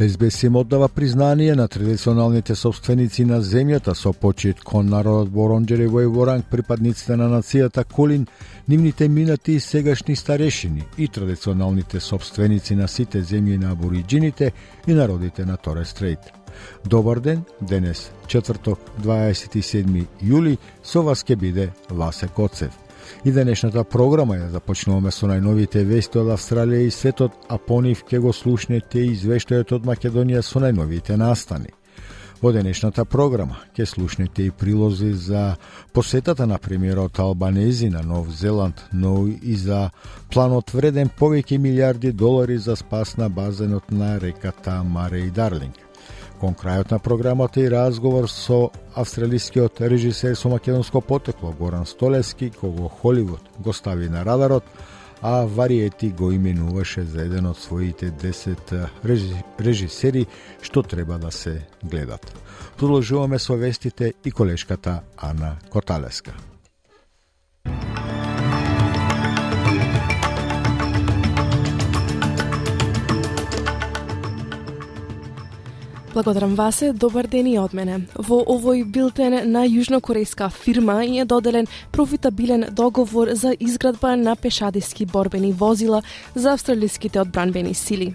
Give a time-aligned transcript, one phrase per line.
[0.00, 6.02] СБС им оддава признание на традиционалните собственици на земјата со почет кон народот Боронџери во
[6.04, 8.26] Еворанг, припадниците на нацијата Колин,
[8.68, 14.52] нивните минати и сегашни старешини и традиционалните собственици на сите земји на абориджините
[14.86, 16.20] и народите на Торе Стрейт.
[16.84, 22.85] Добар ден, денес, четврток, 27 јули, со вас ке биде Васе Коцев.
[23.26, 28.04] И денешната програма ја започнуваме со најновите вести од Австралија и светот, а по нив
[28.06, 31.72] ке го слушнете и извештајот од Македонија со најновите настани.
[32.38, 35.56] Во денешната програма ќе слушнете и прилози за
[35.92, 39.90] посетата на премиерот Албанези на Нов Зеланд, но и за
[40.30, 45.85] планот вреден повеќе милиарди долари за спас на базенот на реката Маре и Дарлинг.
[46.40, 52.88] Кон крајот на програмата и разговор со австралискиот режисер со македонско потекло Горан Столески, кого
[52.88, 54.64] Холивуд го стави на радарот,
[55.22, 58.88] а Вариети го именуваше за еден од своите 10
[59.60, 60.26] режисери
[60.62, 62.34] што треба да се гледат.
[62.76, 66.34] Продолжуваме со вестите и колешката Ана Коталеска.
[76.16, 77.98] Благодарам Васе, добар ден и од мене.
[78.16, 85.52] Во овој билтен на јужнокорејска фирма е доделен профитабилен договор за изградба на пешадиски борбени
[85.52, 86.00] возила
[86.34, 88.14] за австралиските одбранбени сили.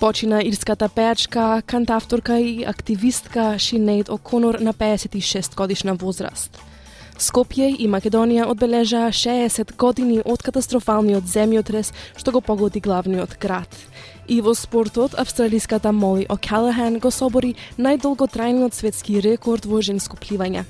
[0.00, 6.56] Почина ирската пеачка, кантавторка и активистка Шинейд О'Конор на 56 годишна возраст.
[7.18, 13.68] Скопје и Македонија одбележаа 60 години од катастрофалниот земјотрес што го погоди главниот град.
[14.28, 20.64] И во спортот, австралиската Моли О'Калахан го собори најдолготрајниот светски рекорд во женско пливање.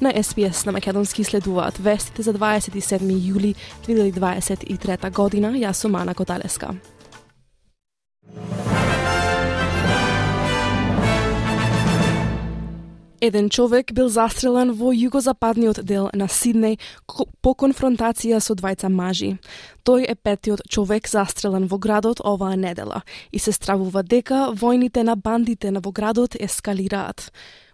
[0.00, 3.56] На СПС на Македонски следуваат вестите за 27 јули
[3.88, 5.50] 2023 година.
[5.58, 6.74] Јас сум Ана Коталеска.
[13.20, 16.78] Еден човек бил застрелен во југозападниот дел на Сиднеј
[17.44, 19.34] по конфронтација со двајца мажи.
[19.84, 25.16] Тој е петиот човек застрелен во градот оваа недела и се стравува дека војните на
[25.16, 27.28] бандите на во градот ескалираат.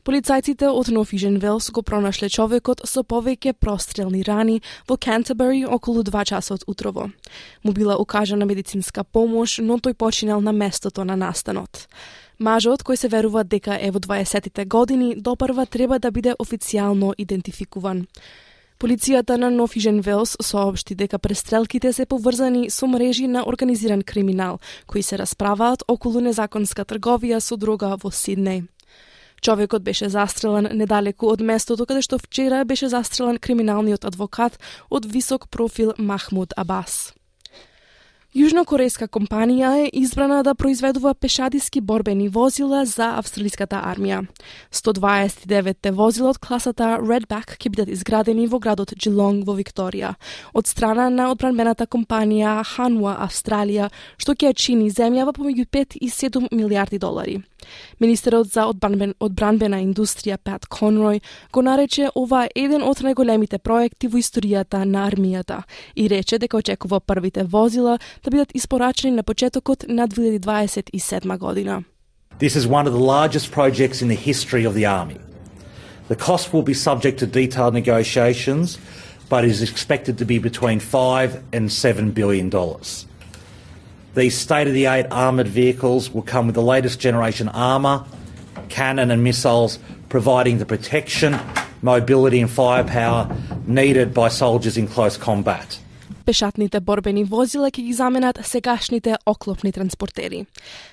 [0.06, 6.24] Полицајците од Нофижен Велс го пронашле човекот со повеќе прострелни рани во Кентербери околу 2
[6.24, 7.10] часот утрово.
[7.62, 11.88] Му била укажана медицинска помош, но тој починал на местото на настанот.
[12.38, 18.06] Мажот, кој се верува дека е во 20-тите години, допрва треба да биде официјално идентификуван.
[18.78, 25.02] Полицијата на Нофижен Велс соопшти дека престрелките се поврзани со мрежи на организиран криминал, кои
[25.02, 28.66] се расправаат околу незаконска трговија со дрога во Сиднеј.
[29.40, 34.60] Човекот беше застрелан недалеку од местото каде што вчера беше застрелан криминалниот адвокат
[34.90, 37.15] од висок профил Махмуд Абас.
[38.36, 44.26] Јужнокорејска компанија е избрана да произведува пешадиски борбени возила за австралиската армија.
[44.70, 50.12] 129 возила од класата Redback ќе бидат изградени во градот Джилонг во Викторија,
[50.52, 53.88] од страна на одбранбената компанија Hanwha Австралија,
[54.20, 57.40] што ќе чини земјава помеѓу 5 и 7 милиарди долари.
[58.00, 61.20] Министерот за одбранбен, одбранбена индустрија Пат Конрој
[61.52, 65.62] го нарече ова еден од најголемите проекти во историјата на армијата
[65.94, 69.22] и рече дека очекува првите возила 2027.
[72.38, 75.18] This is one of the largest projects in the history of the army.
[76.08, 78.78] The cost will be subject to detailed negotiations,
[79.28, 83.06] but is expected to be between 5 and 7 billion dollars.
[84.16, 88.04] These state-of-the-art armoured vehicles will come with the latest generation armour,
[88.68, 89.78] cannon and missiles,
[90.08, 91.38] providing the protection,
[91.80, 93.30] mobility and firepower
[93.66, 95.78] needed by soldiers in close combat.
[96.26, 100.44] Пешатните борбени возила ќе ги заменат сегашните оклопни транспортери.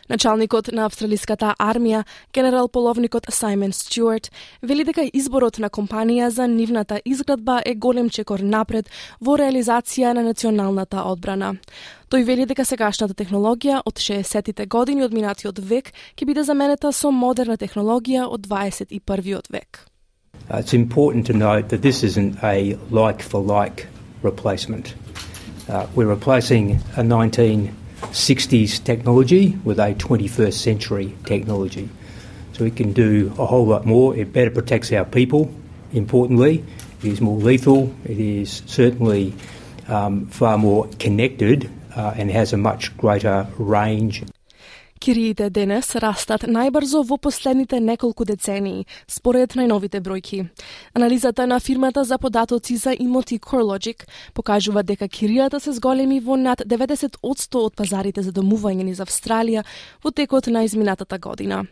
[0.09, 2.03] Началникот на австралиската армија,
[2.33, 4.29] генерал половникот Саймон Стюарт,
[4.61, 10.23] вели дека изборот на компанија за нивната изградба е голем чекор напред во реализација на
[10.23, 11.55] националната одбрана.
[12.13, 17.09] Тој вели дека сегашната технологија од 60-тите години од минатиот век ќе биде заменета со
[17.11, 19.87] модерна технологија од 21 век.
[20.49, 23.87] Uh, it's important to note that this isn't a like for like
[24.21, 24.93] replacement.
[25.69, 31.89] Uh, we're replacing a 1960s technology with a 21st century technology.
[32.53, 34.15] So it can do a whole lot more.
[34.15, 35.53] It better protects our people,
[35.93, 36.63] importantly.
[37.01, 37.93] It is more lethal.
[38.03, 39.33] It is certainly
[39.87, 44.23] um, far more connected uh, and has a much greater range
[45.03, 50.45] Кириите денес растат најбрзо во последните неколку децении, според најновите бројки.
[50.95, 56.63] Анализата на фирмата за податоци за имоти CoreLogic покажува дека киријата се зголеми во над
[56.63, 57.19] 90%
[57.65, 59.67] од пазарите за домување низ Австралија
[60.03, 61.65] во текот на изминатата година.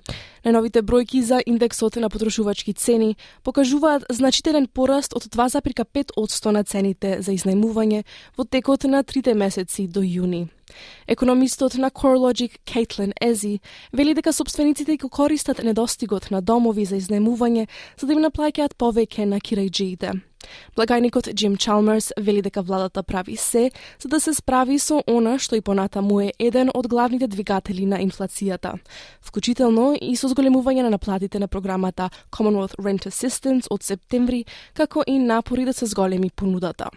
[0.44, 7.32] Најновите бројки за индексот на потрошувачки цени покажуваат значителен пораст од 2,5% на цените за
[7.32, 8.04] изнајмување
[8.36, 10.50] во текот на трите месеци до јуни.
[11.08, 13.60] Економистот на CoreLogic Кейтлин Ези
[13.94, 17.68] вели дека собствениците го користат недостигот на домови за изнемување
[18.00, 20.22] за да им наплаќаат повеќе на кирајджиите.
[20.76, 25.56] Благајникот Джим Чалмерс вели дека владата прави се за да се справи со она што
[25.56, 28.80] и понатаму е еден од главните двигатели на инфлацијата,
[29.22, 35.20] вклучително и со зголемување на наплатите на програмата Commonwealth Rent Assistance од септември, како и
[35.20, 36.90] напори да се зголеми понудата.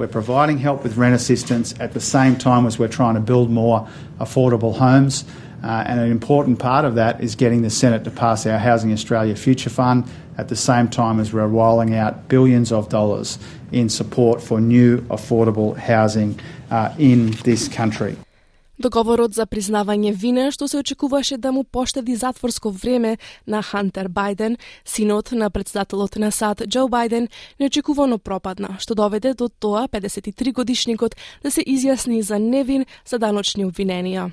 [0.00, 3.50] We're providing help with rent assistance at the same time as we're trying to build
[3.50, 3.86] more
[4.18, 5.26] affordable homes.
[5.62, 8.94] Uh, and an important part of that is getting the Senate to pass our Housing
[8.94, 13.38] Australia Future Fund at the same time as we're rolling out billions of dollars
[13.72, 18.16] in support for new affordable housing uh, in this country.
[18.80, 24.56] Договорот за признавање вина што се очекуваше да му поштеди затворско време на Хантер Бајден,
[24.84, 27.28] синот на председателот на САД Џо Бајден,
[27.60, 33.66] неочекувано пропадна, што доведе до тоа 53 годишникот да се изјасни за невин за даночни
[33.68, 34.30] обвиненија.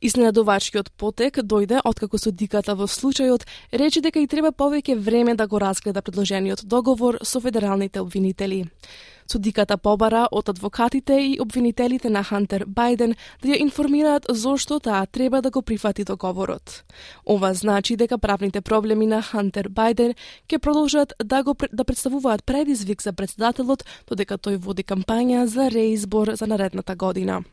[0.00, 5.60] Изненадувачкиот потек дојде откако судиката во случајот рече дека и треба повеќе време да го
[5.60, 8.64] разгледа предложениот договор со федералните обвинители.
[9.32, 15.42] Судиката побара од адвокатите и обвинителите на Хантер Бајден да ја информираат зошто таа треба
[15.42, 16.84] да го прифати договорот.
[17.26, 20.14] Ова значи дека правните проблеми на Хантер Бајден
[20.48, 26.32] ќе продолжат да го да представуваат предизвик за председателот додека тој води кампања за реизбор
[26.32, 27.44] за наредната година.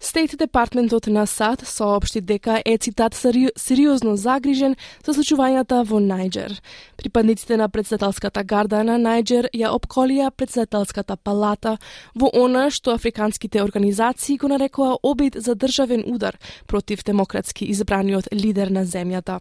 [0.00, 3.14] Стейт Департментот на САД соопшти дека е цитат
[3.56, 4.76] сериозно загрижен
[5.06, 6.52] за случувањата во Најджер.
[7.00, 11.78] Припадниците на председателската гарда на Најджер ја обколија председателската палата
[12.14, 18.68] во она што африканските организации го нарекоа обид за државен удар против демократски избраниот лидер
[18.68, 19.40] на земјата.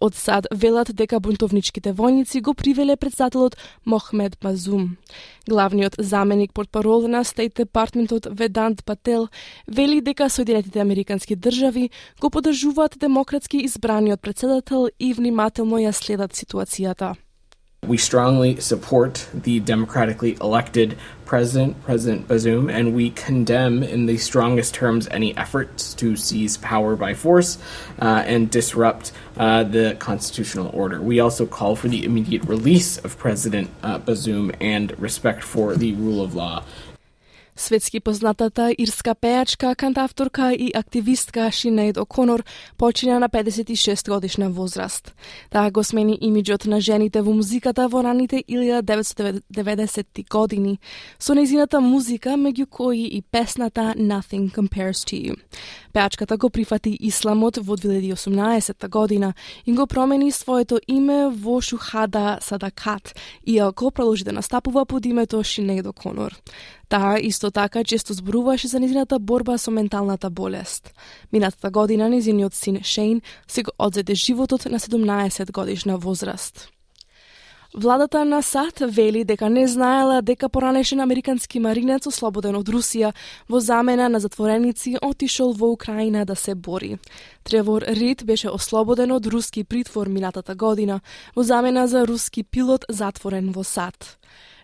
[0.00, 4.96] Од САД велат дека бунтовничките војници го привеле председателот Мохмед Мазум,
[5.48, 9.28] Главниот заменик портпарол на Стейт Департментот Ведант Пател
[9.66, 17.14] вели дека Соединетите Американски држави го подржуваат демократски избраниот председател и внимателно ја следат ситуацијата.
[17.88, 24.72] We strongly support the democratically elected president, President Bazoum, and we condemn in the strongest
[24.72, 27.58] terms any efforts to seize power by force
[28.00, 31.02] uh, and disrupt uh, the constitutional order.
[31.02, 35.94] We also call for the immediate release of President uh, Bazoum and respect for the
[35.94, 36.62] rule of law
[37.62, 42.42] Светски познатата ирска пејачка, кантавторка и активистка Шинейд Оконор
[42.78, 45.14] почина на 56 годишна возраст.
[45.50, 50.78] Таа го смени имиджот на жените во музиката во раните 1990 години,
[51.18, 55.36] со незината музика, меѓу кои и песната Nothing Compares to You.
[55.94, 59.34] Пејачката го прифати исламот во 2018 година
[59.66, 63.14] и го промени своето име во Шухада Садакат,
[63.46, 66.34] иако продолжи да настапува под името Шинейд Оконор.
[66.92, 70.92] Таа исто така често зборуваше за незината борба со менталната болест.
[71.32, 76.68] Минатата година низиниот син Шейн се го одзеде животот на 17 годишна возраст.
[77.74, 83.14] Владата на САД вели дека не знаела дека поранешен американски маринец ослободен од Русија
[83.48, 86.98] во замена на затвореници отишол во Украина да се бори.
[87.44, 91.00] Тревор Рид беше ослободен од руски притвор минатата година
[91.36, 94.18] во замена за руски пилот затворен во САД.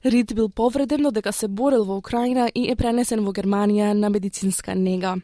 [0.04, 4.10] Рид бил повреден, но дека се борел во Украина и е пренесен во Германија на
[4.10, 5.16] медицинска нега.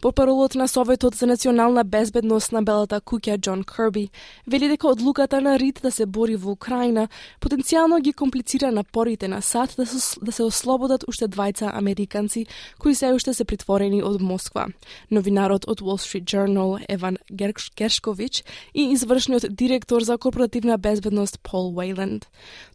[0.00, 4.06] Попаролот на Советот за национална безбедност на Белата куќа Џон Кирби
[4.46, 7.08] вели дека одлуката на Рид да се бори во Украина
[7.40, 12.46] потенцијално ги комплицира напорите на САД да се, да се ослободат уште двајца американци
[12.78, 14.68] кои се уште се притворени од Москва.
[15.10, 18.42] Новинарот од Wall Street Journal Еван Гершковиќ
[18.74, 22.24] и извршниот директор за корпоративна безбедност Пол Уейленд.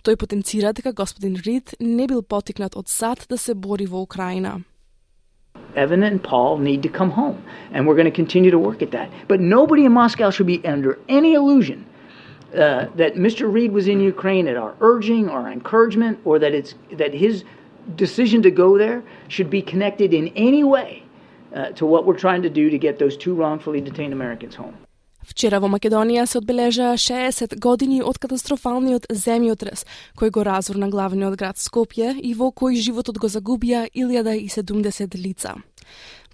[0.06, 4.62] Тој потенцира дека господин Рид не бил потикнат од САД да се бори во Украина.
[5.76, 7.44] Evan and Paul need to come home.
[7.72, 9.12] And we're going to continue to work at that.
[9.28, 11.86] But nobody in Moscow should be under any illusion
[12.54, 13.52] uh, that Mr.
[13.52, 17.44] Reed was in Ukraine at our urging or encouragement, or that it's that his
[17.96, 21.04] decision to go there should be connected in any way
[21.54, 24.76] uh, to what we're trying to do to get those two wrongfully detained Americans home.
[25.26, 29.86] Вчера во Македонија се одбележа 60 години од катастрофалниот земјотрес
[30.20, 35.56] кој го разурна главниот град Скопје и во кој животот го загубија 1070 лица.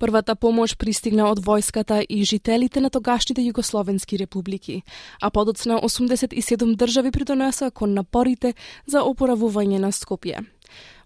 [0.02, 4.82] Првата помош пристигна од војската и жителите на тогашните југословенски републики,
[5.22, 8.54] а подоцна 87 држави придонеса кон напорите
[8.88, 10.42] за опоравување на Скопје.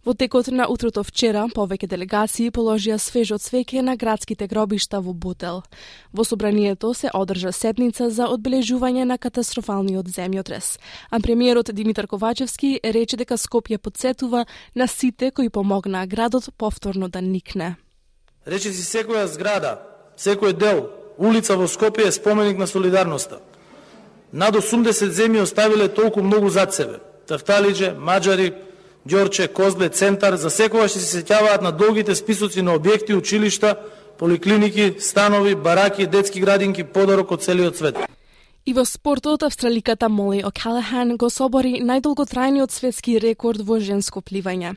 [0.05, 5.63] Во текот на утрото вчера, повеќе делегации положија свежо цвеќе на градските гробишта во Бутел.
[6.13, 10.77] Во собранието се одржа седница за одбележување на катастрофалниот земјотрес,
[11.09, 14.45] а премиерот Димитар Ковачевски рече дека Скопје подсетува
[14.75, 17.75] на сите кои помогнаа градот повторно да никне.
[18.45, 19.81] Рече си секоја зграда,
[20.17, 20.85] секој дел,
[21.17, 23.41] улица во Скопје е споменик на солидарноста.
[24.31, 27.01] Над 80 земји оставиле толку многу зад себе.
[27.25, 28.53] Тафталиџе, маđари,
[29.05, 33.75] Ѓорче, Козле, Центар, за секогаш се сеќаваат на долгите списоци на објекти, училишта,
[34.17, 38.01] поликлиники, станови, бараки, детски градинки, подарок од целиот свет.
[38.67, 44.72] И во спортот, австраликата Моли О'Калахан го собори најдолготрајниот светски рекорд во женско пливање.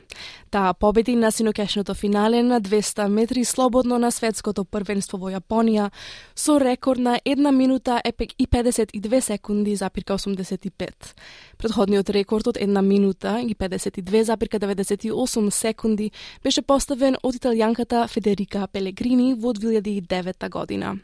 [0.53, 5.89] Таа победи на синокешното финале на 200 метри слободно на светското првенство во Јапонија
[6.35, 11.15] со рекорд на 1 минута и 52 секунди запирка 85.
[11.57, 16.11] Предходниот рекорд од 1 минута и 52,98 секунди
[16.43, 20.99] беше поставен од италијанката Федерика Пелегрини во 2009 година.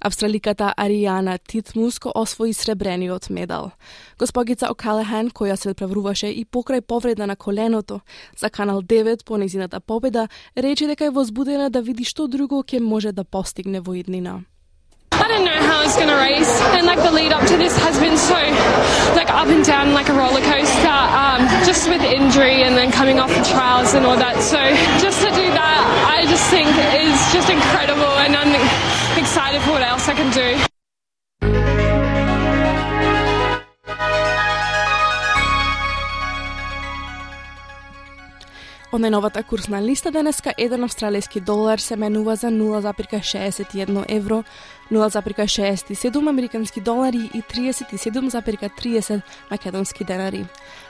[0.00, 3.72] Австраликата Аријана Титмус освои сребрениот медал.
[4.18, 8.00] Госпогица О'Калахан, која се преврваше и покрај повреда на коленото,
[8.36, 12.78] за Канал 9 по незината победа, рече дека е возбудена да види што друго ќе
[12.80, 14.44] може да постигне во иднина.
[15.28, 17.56] I didn't know how I was going to race, and like the lead up to
[17.58, 18.40] this has been so
[19.12, 20.88] like up and down like a roller coaster.
[20.88, 24.40] Um, just with injury and then coming off the trials and all that.
[24.40, 24.56] So
[25.04, 28.56] just to do that, I just think is just incredible, and I'm
[29.20, 30.77] excited for what else I can do.
[38.98, 44.42] Од најновата курсна листа денеска еден австралиски долар се менува за 0,61 евро,
[44.90, 50.46] 0,67 американски долари и 37,30 македонски денари.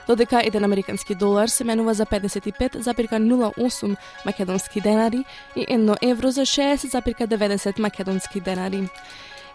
[0.07, 5.23] Додека еден американски долар се менува за 55,08 македонски денари
[5.55, 8.89] и 1 евро за 60,90 македонски денари.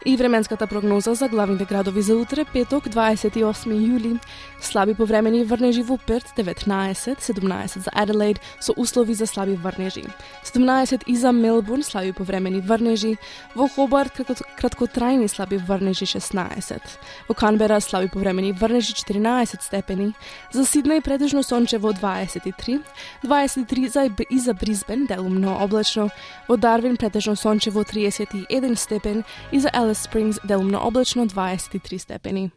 [0.06, 4.18] И временската прогноза за главните градови за утре, петок, 28 јули.
[4.60, 10.04] Слаби повремени врнежи во Перт, 19, 17 за Аделаид, со услови за слаби врнежи.
[10.44, 13.16] 17 и за Мелбурн, слаби повремени врнежи.
[13.54, 14.20] Во Хобарт,
[14.60, 16.80] краткотрајни слаби врнежи, 16.
[17.28, 20.12] Во Канбера, слаби повремени врнежи, 14 степени.
[20.52, 22.82] За Сиднеј, предежно сончево, 23.
[23.24, 26.10] 23 за и за Бризбен, делумно облачно.
[26.48, 29.24] Во Дарвин, предежно сончево, 31 степен.
[29.52, 32.50] И за Елес Alice Springs делумно облачно 23 степени.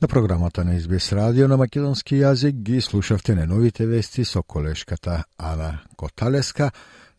[0.00, 5.24] На програмата на Избес Радио на македонски јазик ги слушавте на новите вести со колешката
[5.38, 6.70] Ана Коталеска.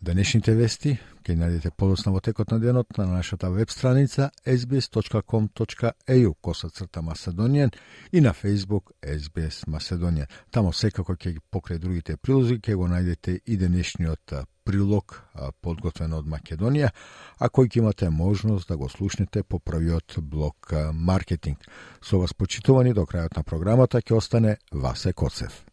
[0.01, 6.69] Денешните вести ќе најдете подосна во текот на денот на нашата веб страница sbs.com.eu коса
[6.69, 7.69] црта Macedonian
[8.11, 10.25] и на Facebook SBS Macedonian.
[10.51, 14.33] Тамо секако ќе ги покрај другите прилози ќе го најдете и денешниот
[14.63, 15.21] прилог
[15.61, 16.89] подготвен од Македонија,
[17.37, 21.65] а кој ќе имате можност да го слушнете по првиот блок маркетинг.
[22.01, 25.65] Со вас почитувани до крајот на програмата ќе остане Васе Коцев.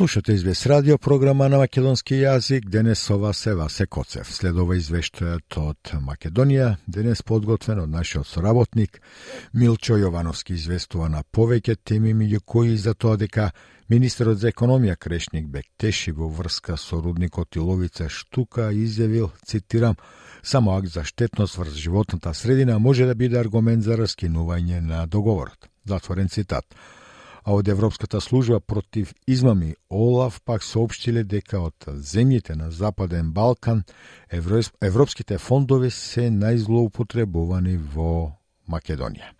[0.00, 2.64] Слушате извест радио, програма на македонски јазик.
[2.64, 4.30] Денес ова се Васе Коцев.
[4.32, 8.96] Следова извештајот од Македонија, денес подготвен од нашиот соработник
[9.52, 13.50] Милчо Јовановски известува на повеќе теми меѓу кои за тоа дека
[13.92, 20.00] Министерот за економија Крешник Бектеши во врска со рудникот Иловица Штука изјавил, цитирам,
[20.42, 25.68] само акт за штетност врз животната средина може да биде аргумент за раскинување на договорот.
[25.84, 26.64] Затворен цитат
[27.50, 33.82] а од Европската служба против измами ОЛАФ пак соопштиле дека од земјите на Западен Балкан
[34.80, 38.30] европските фондови се најзлоупотребувани во
[38.70, 39.34] Македонија.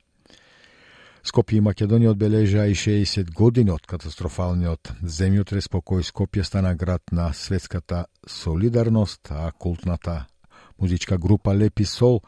[1.22, 7.12] Скопје и Македонија одбележа и 60 години од катастрофалниот земјотрес по кој Скопје стана град
[7.12, 10.26] на светската солидарност, а култната
[10.80, 12.22] музичка група Лепи Сол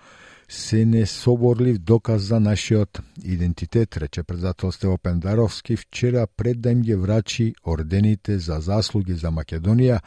[0.52, 6.94] се несоборлив доказ за нашиот идентитет, рече предател Стево Пендаровски вчера пред да им ги
[6.94, 10.00] врачи ордените за заслуги за Македонија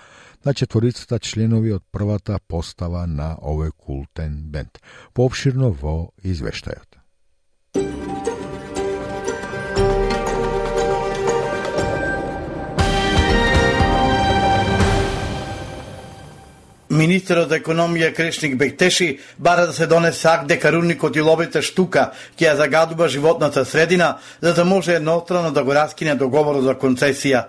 [0.45, 4.77] на четворицата членови од првата постава на овој култен бенд.
[5.13, 7.04] Пообширно во извештајот.
[16.95, 22.11] Министерот за економија Крешник Бектеши бара да се донесе акт дека рудникот и ловите штука
[22.39, 27.45] ќе ја загадува животната средина, за да може еднострано да го раскине договорот за концесија.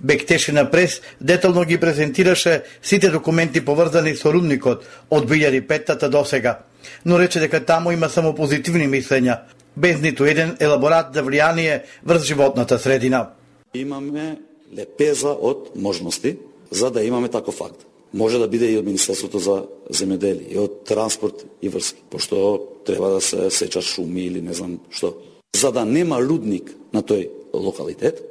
[0.00, 6.58] Бектеши на прес детално ги презентираше сите документи поврзани со рудникот од 2005 до сега,
[7.04, 9.38] но рече дека таму има само позитивни мислења,
[9.76, 13.30] без ниту еден елаборат за влијание врз животната средина.
[13.74, 14.36] Имаме
[14.76, 16.36] лепеза од можности
[16.70, 20.84] за да имаме таков факт може да биде и од Министерството за земеделие, и од
[20.84, 25.14] транспорт и врски, пошто треба да се сечат шуми или не знам што.
[25.56, 28.22] За да нема рудник на тој локалитет,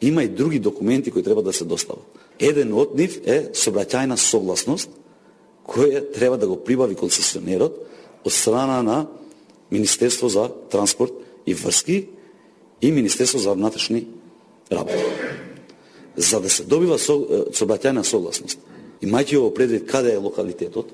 [0.00, 2.04] има и други документи кои треба да се достават.
[2.38, 4.90] Еден од нив е собраќајна согласност
[5.66, 7.74] која треба да го прибави концесионерот
[8.24, 9.06] од страна на
[9.70, 11.12] Министерство за транспорт
[11.46, 12.06] и врски
[12.82, 14.06] и Министерство за внатрешни
[14.72, 15.02] работи.
[16.16, 18.58] За да се добива собраќајна согласност,
[19.02, 20.90] Имајќи во предвид каде е локалитетот,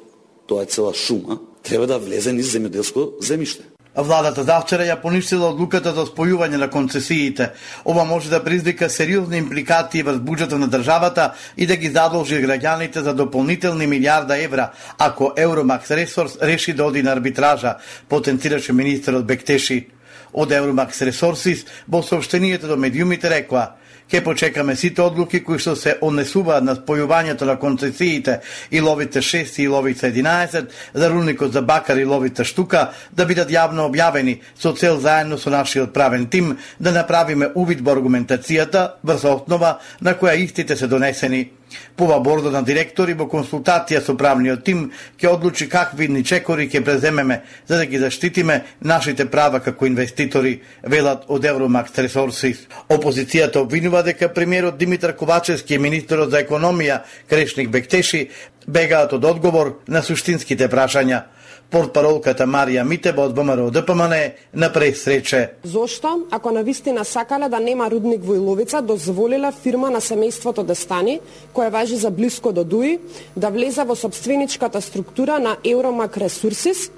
[0.47, 3.75] тоа е цела шума, треба да влезе низ земјоделско земјиште.
[3.95, 7.53] Владата завчера ја поништила одлуката за спојување на концесиите.
[7.87, 13.07] Ова може да предизвика сериозни импликации врз буџетот на државата и да ги задолжи граѓаните
[13.07, 17.77] за дополнителни милиарда евра ако Евромакс Ресурс реши да оди на арбитража,
[18.09, 19.87] потенцираше министерот Бектеши.
[20.33, 23.79] Од Евромакс Ресурсис во сообщението до медиумите рекоа
[24.11, 29.61] Ке почекаме сите одлуки кои што се однесуваат на спојувањето на концесиите и ловите 6
[29.65, 34.75] и ловите 11 за рудникот за Бакар и ловите Штука да бидат јавно објавени со
[34.77, 40.37] цел заедно со нашиот правен тим да направиме увид во аргументацијата врз основа на која
[40.37, 41.49] истите се донесени.
[41.97, 44.91] Пува бордо на директори во консултација со правниот тим
[45.21, 50.61] ќе одлучи какви ни чекори ќе преземеме за да ги заштитиме нашите права како инвеститори,
[50.83, 52.67] велат од Евромакс Resources.
[52.89, 58.29] Опозицијата обвинува дека премиерот Димитар Ковачевски и министерот за економија Крешник Бектеши
[58.67, 61.23] бегаат од одговор на суштинските прашања
[61.71, 64.15] портпаролката Марија Митеба од ВМРО ДПМН
[64.55, 65.51] на пресрече.
[65.65, 70.75] Зошто, ако на вистина сакале да нема рудник во Иловица, дозволила фирма на семејството да
[70.75, 71.21] Дестани,
[71.55, 72.99] која важи за близко до Дуи,
[73.37, 76.91] да влезе во собственичката структура на Евромак Ресурсис,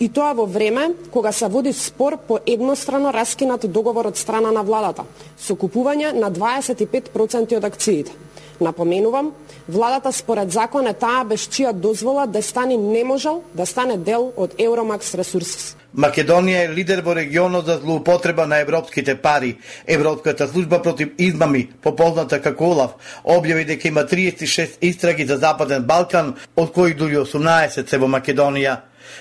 [0.00, 4.62] и тоа во време кога се води спор по еднострано раскинат договор од страна на
[4.62, 5.04] владата,
[5.38, 8.12] со купување на 25% од акциите.
[8.60, 9.32] Напоменувам,
[9.68, 14.32] владата според закон е таа без чија дозвола да стане не можел да стане дел
[14.36, 15.74] од Евромакс ресурси.
[15.94, 19.58] Македонија е лидер во регионот за злоупотреба на европските пари.
[19.86, 22.90] Европската служба против измами, попозната како ОЛАФ,
[23.24, 28.76] објави дека има 36 истраги за Западен Балкан, од кои дури 18 се во Македонија.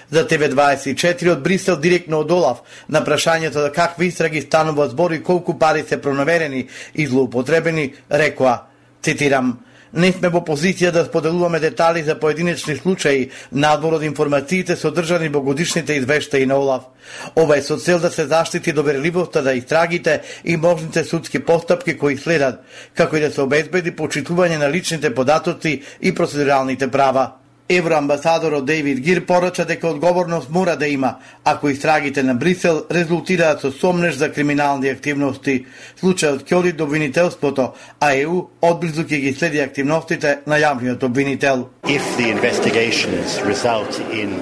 [0.10, 5.24] За ТВ24 од Брисел директно од Олаф на прашањето за какви истраги станува збор и
[5.24, 8.73] колку пари се пронаверени и злоупотребени, рекоа
[9.04, 9.60] Цитирам,
[9.94, 15.42] не сме во позиција да споделуваме детали за поединечни случаи надвор од информациите содржани во
[15.44, 16.88] годишните извештаи на ОЛАФ.
[17.36, 22.18] Ова е со цел да се заштити доверливоста да истрагите и можните судски постапки кои
[22.18, 22.64] следат,
[22.96, 27.43] како и да се обезбеди почитување на личните податоци и процедуралните права.
[27.70, 33.72] Евроамбасадорот Дейвид Гир порача дека одговорност мора да има ако истрагите на Брисел резултираат со
[33.72, 35.66] сомнеш за криминални активности.
[36.02, 41.70] Случајот ќе оди до обвинителството, а ЕУ одблизу ќе ги следи активностите на јавниот обвинител.
[41.88, 44.36] If the investigations result in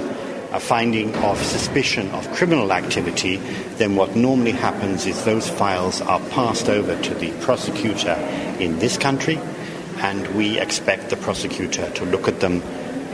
[0.51, 3.39] a finding of suspicion of criminal activity,
[3.77, 8.17] then what normally happens is those files are passed over to the prosecutor
[8.59, 9.37] in this country,
[10.01, 12.61] and we expect the prosecutor to look at them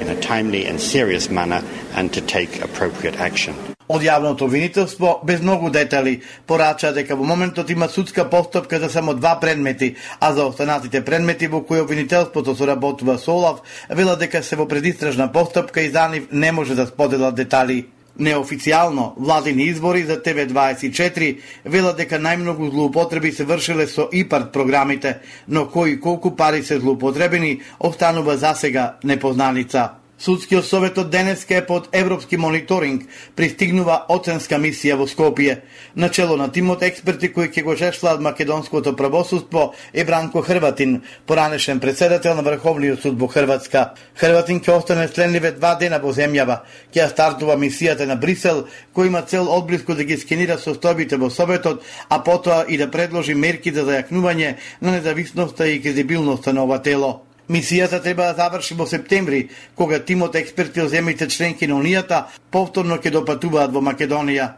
[0.02, 1.64] in a timely and serious manner
[1.96, 3.56] and to take appropriate action.
[3.88, 9.14] Од јавното обвинителство, без многу детали, порача дека во моментот има судска постапка за само
[9.14, 14.56] два предмети, а за останатите предмети во кои обвинителството соработува со ОЛАВ, вела дека се
[14.56, 17.86] во предистражна постапка и за нив не може да споделат детали.
[18.20, 25.68] Неофицијално, владини избори за ТВ24 велат дека најмногу злоупотреби се вршиле со ИПАРТ програмите, но
[25.70, 29.90] кои колку пари се злоупотребени останува засега непознаница.
[30.18, 33.04] Судскиот совет од денеска е под европски мониторинг,
[33.38, 35.60] пристигнува оценска мисија во Скопје.
[35.94, 42.34] Начело на тимот експерти кои ќе го жешлаат македонското правосудство е Бранко Хрватин, поранешен председател
[42.36, 43.94] на Врховниот суд во Хрватска.
[44.18, 46.64] Хрватин ќе остане сленливе два дена во земјава.
[46.90, 48.66] Ќе стартува мисијата на Брисел,
[48.98, 53.38] кој има цел одблиску да ги скенира состојбите во Советот, а потоа и да предложи
[53.38, 57.27] мерки за зајакнување на независноста и кредибилноста на ова тело.
[57.50, 62.98] Мисијата треба да заврши во септември, кога тимот експерти од земјите членки на Унијата повторно
[63.00, 64.50] ќе допатуваат во Македонија.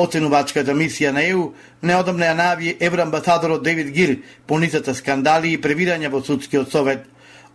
[0.00, 1.50] Оценувачката мисија на ЕУ
[1.82, 7.04] неодамна ја најави евроамбасадорот Девид Гир по низата скандали и превирања во судскиот совет.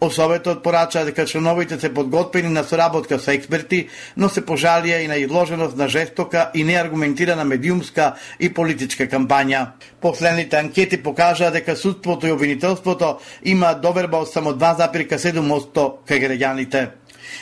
[0.01, 5.15] Осоветот порача дека членовите се подготвени на соработка со експерти, но се пожалија и на
[5.15, 9.71] изложеност на жестока и неаргументирана медиумска и политичка кампања.
[10.01, 16.87] Последните анкети покажаа дека судството и обвинителството има доверба од само 2,7% кај граѓаните.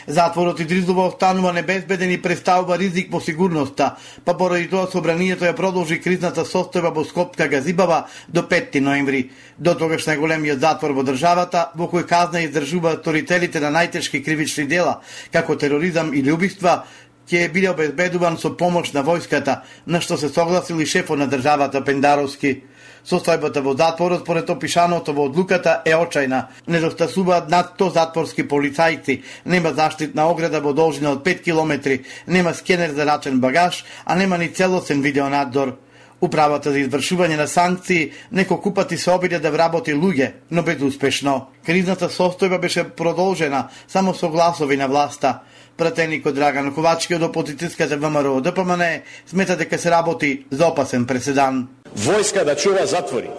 [0.06, 6.00] Затворот изризува останува небезбеден и представува ризик по сигурноста, па поради тоа собранието ја продолжи
[6.00, 9.30] кризната состојба во Скопска Газибава до 5 ноември.
[9.58, 15.00] До тогаш најголемиот затвор во државата, во кој казна издржуваат сторителите на најтешки кривични дела,
[15.32, 16.84] како тероризам или убиства,
[17.28, 21.84] ќе биде обезбедуван со помош на војската, на што се согласил и шефот на државата
[21.84, 22.60] Пендаровски.
[23.04, 26.46] Состојбата во затворот според опишаното во одлуката е очајна.
[26.66, 32.94] Недостасуваат над 100 затворски полицајци, нема заштитна ограда во должина од 5 километри, нема скенер
[32.96, 35.76] за рачен багаж, а нема ни целосен видеонадзор.
[36.20, 41.50] Управата за извршување на санкции неколку пати се обиде да вработи луѓе, но безуспешно.
[41.66, 45.42] Кризната состојба беше продолжена само со гласови на власта.
[45.76, 52.44] Пратеникот Драган Ковачки од опозицијската ВМРО ДПМН смета дека се работи за опасен преседан војска
[52.44, 53.30] да чува затвори.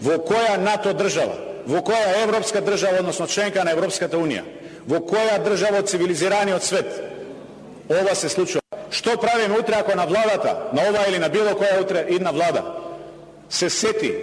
[0.00, 1.34] Во која НАТО држава,
[1.66, 4.44] во која европска држава, односно членка на Европската Унија,
[4.86, 6.86] во која држава од цивилизираниот свет
[7.88, 8.62] ова се случува.
[8.90, 12.64] Што правиме утре ако на владата, на ова или на било која утре идна влада,
[13.48, 14.14] се сети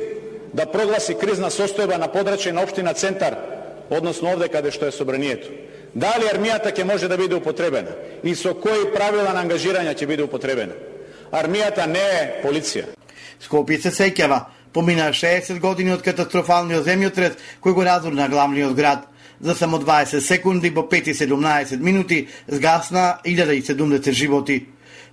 [0.53, 3.35] да прогласи кризна состојба на подрачје на општина Центар,
[3.89, 5.47] односно овде каде што е собранието.
[5.95, 7.91] Дали армијата ќе може да биде употребена
[8.23, 10.73] и со кои правила на ангажирање ќе биде употребена?
[11.31, 12.85] Армијата не е полиција.
[13.45, 19.05] Скопје се сеќава, помина 60 години од катастрофалниот земјотрес кој го разурна главниот град.
[19.39, 24.65] За само 20 секунди по 5.17 минути згасна 1070 животи.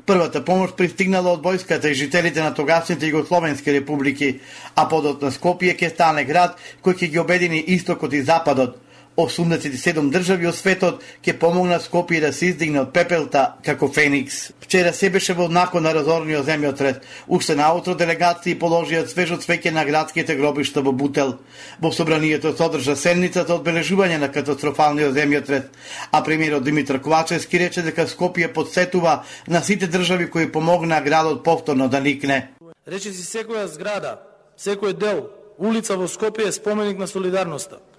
[0.07, 4.41] Првата помош пристигнала од војската и жителите на тогашните југословенски републики,
[4.75, 8.79] а подот на Скопје ќе стане град кој ќе ги обедини истокот и западот,
[9.17, 14.53] 87 држави од светот ќе помогна Скопје да се издигне од пепелта како Феникс.
[14.65, 17.03] Вчера се беше во након на разорниот земјотрес.
[17.29, 21.37] Уште наутро делегации положија свежо цвеќе на градските гробишта во Бутел.
[21.81, 25.69] Во собранието се одржа седницата одбележување на катастрофалниот земјотрес,
[26.11, 31.89] а премиерот Димитар Ковачевски рече дека Скопје подсетува на сите држави кои помогна градот повторно
[31.89, 32.49] да никне.
[32.89, 34.19] Рече си секоја зграда,
[34.57, 37.92] секој дел, улица во Скопје е споменик на солидарноста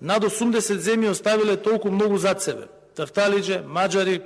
[0.00, 2.68] над 80 земји оставиле толку многу зад себе.
[2.96, 4.20] Тафталиџе, Маджари,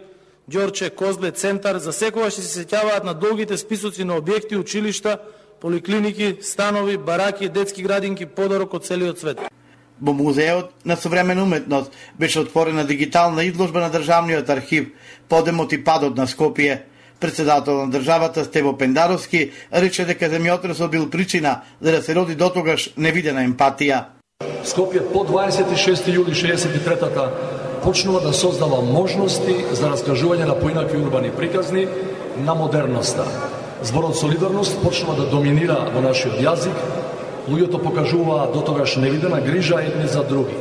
[0.51, 5.19] Ѓорче, Козле, Центар, за секогаш се сеќаваат на долгите списоци на објекти, училишта,
[5.61, 9.41] поликлиники, станови, бараки, детски градинки, подарок од целиот свет.
[10.01, 14.91] Во Музеот на современа уметност беше отворена дигитална изложба на Државниот архив
[15.29, 16.83] Подемот и падот на Скопје.
[17.21, 22.91] Председател на државата Стево Пендаровски рече дека земјотресот бил причина за да се роди дотогаш
[22.97, 24.05] невидена емпатија.
[24.65, 26.09] Скопје по 26.
[26.09, 27.31] јули 63-та
[27.85, 31.87] почнува да создава можности за раскажување на поинакви урбани приказни
[32.39, 33.27] на модерноста.
[33.83, 36.79] Зборот солидарност почнува да доминира во нашиот јазик,
[37.49, 40.57] луѓето покажуваа дотогаш невидена грижа едни за други.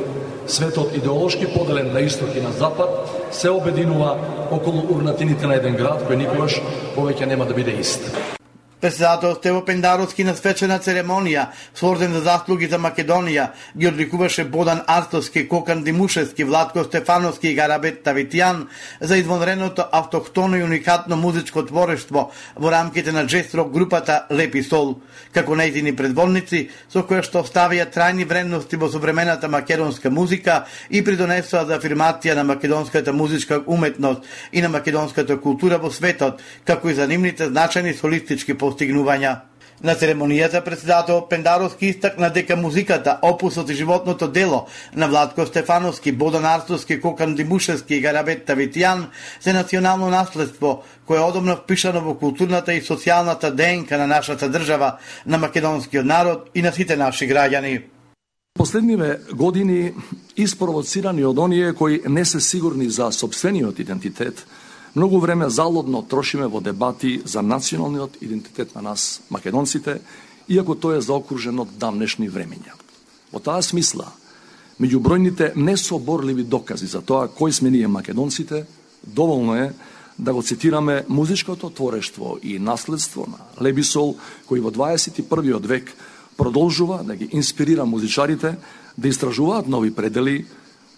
[0.46, 2.88] Светот идеолошки поделен на исток и на запад
[3.32, 4.16] се обединува
[4.50, 6.60] околу урнатините на еден град кој никогаш
[6.96, 8.12] повеќе нема да биде ист.
[8.84, 13.46] Председател Стево Пендаровски на свечена церемонија со орден за заслуги за Македонија.
[13.72, 18.66] Ги одликуваше Бодан Артовски, Кокан Димушевски, Владко Стефановски и Гарабет Тавитјан
[19.00, 25.00] за извонредното автохтоно и уникатно музичко творештво во рамките на джест рок групата Лепи Сол,
[25.32, 31.64] како нејзини предводници со која што оставија трајни вредности во современата македонска музика и придонесоа
[31.64, 37.08] за афирмација на македонската музичка уметност и на македонската култура во светот, како и за
[37.08, 39.40] нивните значајни солистички постигнувања.
[39.84, 46.44] На церемонијата председател Пендаровски истакна дека музиката, опусот и животното дело на Владко Стефановски, Бодан
[46.44, 49.06] Арстовски, Кокан Димушевски и Гарабет Тавитјан
[49.40, 54.98] се национално наследство кое е одомно впишано во културната и социјалната ДНК на нашата држава,
[55.26, 57.82] на македонскиот народ и на сите наши граѓани.
[58.54, 59.92] Последниве години
[60.36, 64.46] испровоцирани од оние кои не се сигурни за собствениот идентитет,
[64.94, 69.98] Многу време залудно трошиме во дебати за националниот идентитет на нас, македонците,
[70.48, 72.78] иако тој е заокружен од давнешни времења.
[73.34, 74.12] Во таа смисла,
[74.78, 78.66] меѓу бројните несоборливи докази за тоа кои сме ние македонците,
[79.02, 79.72] доволно е
[80.18, 84.14] да го цитираме музичкото творештво и наследство на Лебисол,
[84.46, 85.58] кој во 21.
[85.66, 85.90] век
[86.36, 88.56] продолжува да ги инспирира музичарите
[88.98, 90.46] да истражуваат нови предели,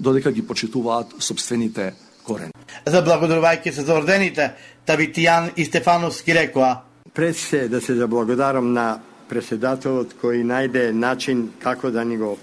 [0.00, 1.94] додека ги почитуваат собствените
[2.26, 2.50] корен.
[2.86, 4.50] Заблагодарувајќи се за ордените,
[4.86, 6.82] Тавитијан и Стефановски рекоа.
[7.14, 12.36] Пред се да се заблагодарам на преседателот кој најде начин како да ни го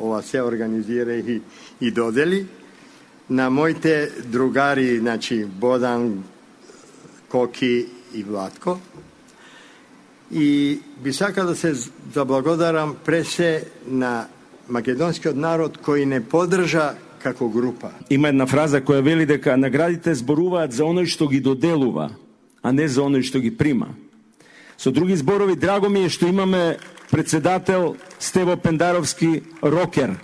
[0.00, 1.40] ова се организира и,
[1.80, 2.46] и додели.
[3.30, 6.24] На моите другари, значи Бодан,
[7.28, 8.78] Коки и Владко.
[10.32, 11.74] И би сакал да се
[12.14, 14.28] заблагодарам пресе на
[14.68, 17.90] македонскиот народ кој не подржа како група.
[18.10, 22.10] Има една фраза која вели дека наградите зборуваат за оној што ги доделува,
[22.62, 23.94] а не за оној што ги прима.
[24.80, 26.78] Со други зборови, драго ми е што имаме
[27.10, 30.16] председател Стево Пендаровски рокер.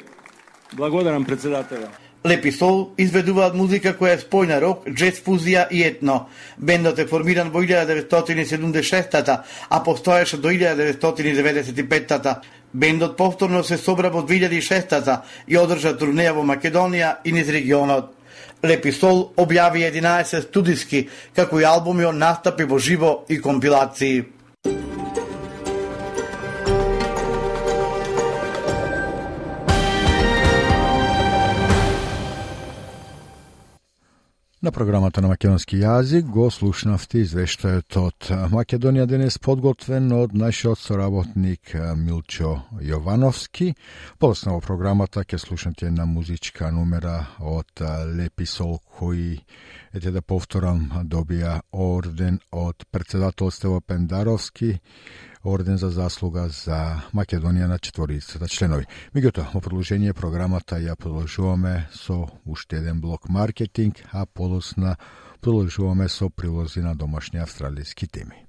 [0.72, 1.88] Благодарам председателя.
[2.26, 6.26] Лепи Сол изведуваат музика која е спојна рок, джез фузија и етно.
[6.58, 12.40] Бендот е формиран во 1976-та, а постоеше до 1995-та.
[12.74, 18.12] Бендот повторно се собра во 2006-та и одржа турнеја во Македонија и низ регионот.
[18.64, 24.35] Лепи Сол објави 11 студиски, како и албуми од настапи во живо и компилации.
[34.66, 41.70] На програмата на македонски јазик го слушнавте извештајот од Македонија денес подготвен од нашиот соработник
[41.94, 43.68] Милчо Јовановски.
[44.18, 47.84] Подосна во програмата ќе слушнате на музичка номера од
[48.18, 49.38] Лепи Сол кој
[49.94, 54.80] ете да повторам добија орден од председателство Пендаровски
[55.46, 58.86] орден за заслуга за Македонија на четворицата членови.
[59.14, 64.96] Меѓутоа, во продолжение програмата ја продолжуваме со уште еден блок маркетинг, а подосна
[65.40, 68.42] продолжуваме со прилози на домашни австралиски теми.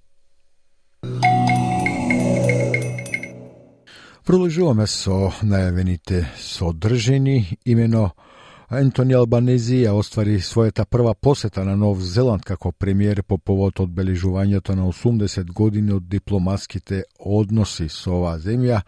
[4.26, 8.12] Продолжуваме со најавените содржини, имено
[8.68, 14.76] Антони Албанези ја оствари својата прва посета на Нов Зеланд како премиер по повод одбележувањето
[14.76, 18.82] на 80 години од дипломатските односи со оваа земја,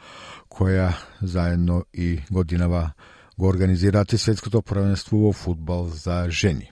[0.52, 2.92] која заедно и годинава
[3.40, 6.72] го организираат и светското првенство во фудбал за жени.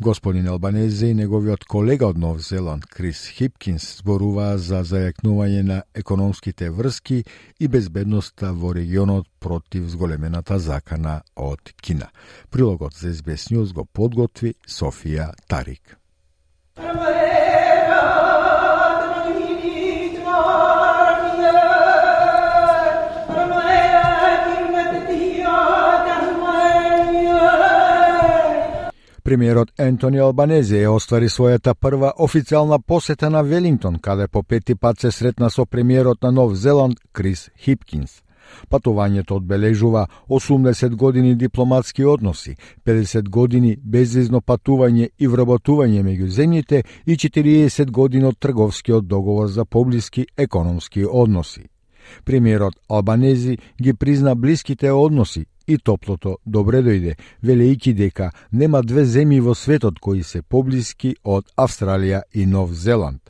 [0.00, 6.70] Господин Албанезе и неговиот колега од Нов Зеланд, Крис Хипкинс, зборуваа за зајакнување на економските
[6.70, 7.24] врски
[7.58, 12.08] и безбедноста во регионот против зголемената закана од Кина.
[12.50, 15.98] Прилогот за SBS News го подготви Софија Тарик.
[29.24, 35.00] Премиерот Ентони Албанези ја оствари својата прва официјална посета на Велингтон, каде по пети пат
[35.00, 38.20] се сретна со премиерот на Нов Зеланд Крис Хипкинс.
[38.68, 47.16] Патувањето одбележува 80 години дипломатски односи, 50 години безвизно патување и вработување меѓу земјите и
[47.16, 51.64] 40 години од трговскиот договор за поблиски економски односи.
[52.24, 59.40] Премиерот Албанези ги призна блиските односи и топлото добре дојде, велејќи дека нема две земји
[59.40, 63.20] во светот кои се поблиски од Австралија и Нов Зеланд.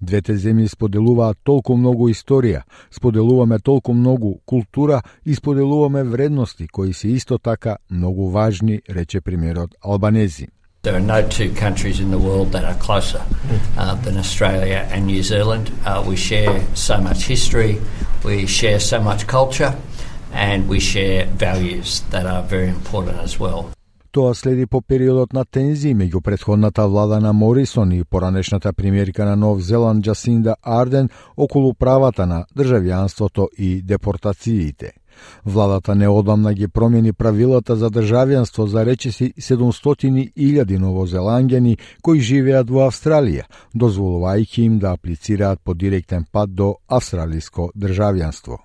[0.00, 7.08] Двете земји споделуваат толку многу историја, споделуваме толку многу култура и споделуваме вредности кои се
[7.08, 10.48] исто така многу важни, рече премиерот Албанези.
[10.82, 13.22] There are no two countries in the world that are closer
[13.76, 15.70] uh, than Australia and New Zealand.
[15.84, 17.78] Uh, we share so much history,
[18.24, 19.76] we share so much culture,
[20.32, 23.70] and we share values that are very important as well.
[24.10, 29.36] Тоа следи по периодот на тензии меѓу предходната влада на Морисон и поранешната премиерка на
[29.36, 34.92] Нов Зеланд Джасинда Арден околу правата на државјанството и депортациите.
[35.44, 43.44] Владата неодамна ги промени правилата за државјанство за речиси 700.000 новозеланѓани кои живеат во Австралија,
[43.74, 48.58] дозволувајќи им да аплицираат по директен пат до австралиско државјанство.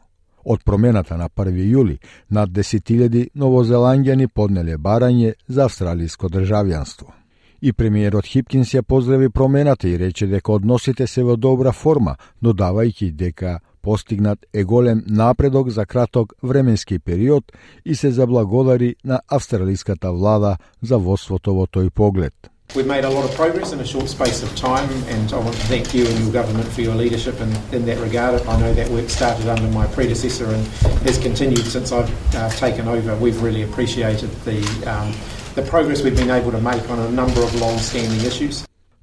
[0.46, 1.98] Од промената на 1 јули,
[2.30, 7.14] над 10.000 новозеланѓани поднеле барање за австралиско државјанство.
[7.62, 13.12] И премиерот Хипкинс ја поздрави промената и рече дека односите се во добра форма, додавајќи
[13.12, 17.44] дека постигнат е голем напредок за краток временски период
[17.86, 22.34] и се заблагодари на австралиската влада за водството во тој поглед.
[22.74, 25.56] We've made a lot of progress in a short space of time, and I want
[25.62, 28.42] to thank you and your government for your leadership in, in that regard.
[28.54, 30.64] I know that work started under my predecessor and
[31.08, 33.10] has continued since I've uh, taken over.
[33.26, 34.60] We've really appreciated the,
[34.94, 35.08] um,
[35.60, 38.56] the progress we've been able to make on a number of long-standing issues.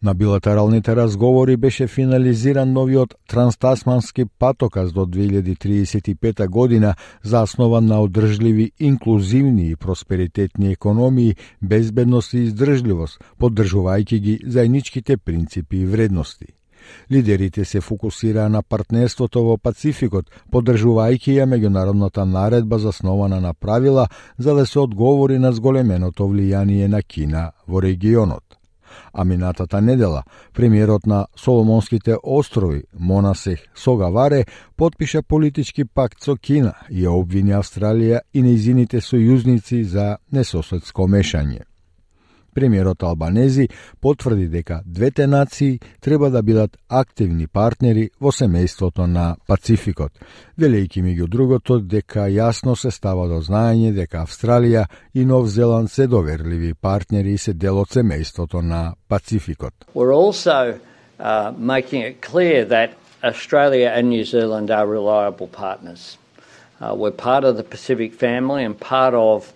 [0.02, 9.70] На билатералните разговори беше финализиран новиот транстасмански патоказ до 2035 година заоснован на одржливи, инклузивни
[9.70, 16.46] и просперитетни економии, безбедност и издржливост, поддржувајќи ги заедничките принципи и вредности.
[17.12, 24.54] Лидерите се фокусираа на партнерството во Пацификот, поддржувајќи ја меѓународната наредба заснована на правила за
[24.54, 28.62] да се одговори на зголеменото влијание на Кина во регионот.
[29.12, 30.22] А минатата недела,
[30.55, 34.44] премиерот на Соломонските острови, Монасех Согаваре,
[34.76, 41.71] подпиша политички пакт со Кина и ја обвини Австралија и неизините сојузници за несоседско мешање.
[42.54, 43.68] Премиерот Албанези
[44.00, 50.12] потврди дека двете нации треба да бидат активни партнери во семејството на Пацификот,
[50.58, 56.06] велејќи меѓу другото дека јасно се става до знаење дека Австралија и Нов Зеланд се
[56.06, 59.72] доверливи партнери и се дел од семејството на Пацификот.
[59.94, 60.78] We're also
[61.18, 62.90] uh, making it clear that
[63.22, 66.18] Australia and New Zealand are reliable partners.
[66.80, 69.52] Uh, we're part of the Pacific family and part of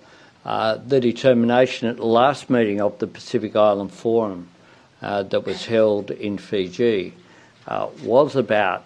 [0.46, 4.48] uh, the determination at the last meeting of the Pacific Island Forum
[5.02, 7.12] uh, that was held in Fiji
[7.66, 8.84] uh, was about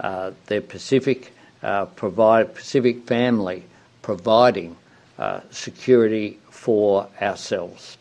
[0.00, 3.64] uh, the Pacific uh, provide Pacific family
[4.02, 4.76] providing
[5.18, 7.96] uh, security for ourselves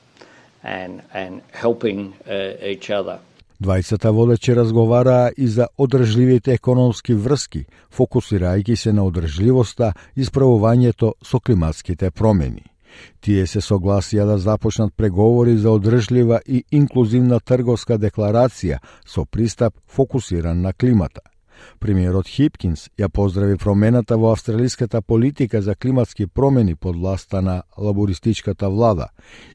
[0.64, 3.20] and and helping uh, each other.
[3.60, 11.40] Двајцата водачи разговараа и за одржливите економски врски, фокусирајќи се на одржливоста и справувањето со
[11.40, 12.77] климатските промени.
[13.22, 20.62] Тие се согласија да започнат преговори за одржлива и инклузивна трговска декларација со пристап фокусиран
[20.62, 21.22] на климата–
[21.80, 28.70] Премиерот Хипкинс ја поздрави промената во австралиската политика за климатски промени под власта на лабористичката
[28.70, 29.08] влада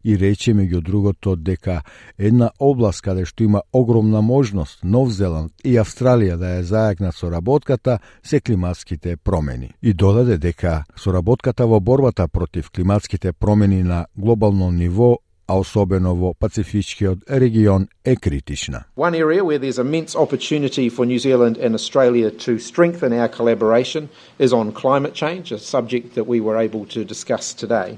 [0.05, 1.83] и рече меѓу другото дека
[2.19, 7.99] една област каде што има огромна можност Нов Зеланд и Австралија да ја зајакнат соработката
[8.23, 9.71] се климатските промени.
[9.83, 17.20] И додаде дека соработката во борбата против климатските промени на глобално ниво особено во Пацифичкиот
[17.30, 18.86] регион е критична.
[18.96, 24.10] One area where there's immense opportunity for New Zealand and Australia to strengthen our collaboration
[24.40, 27.98] is on climate change, a subject that we were able to discuss today.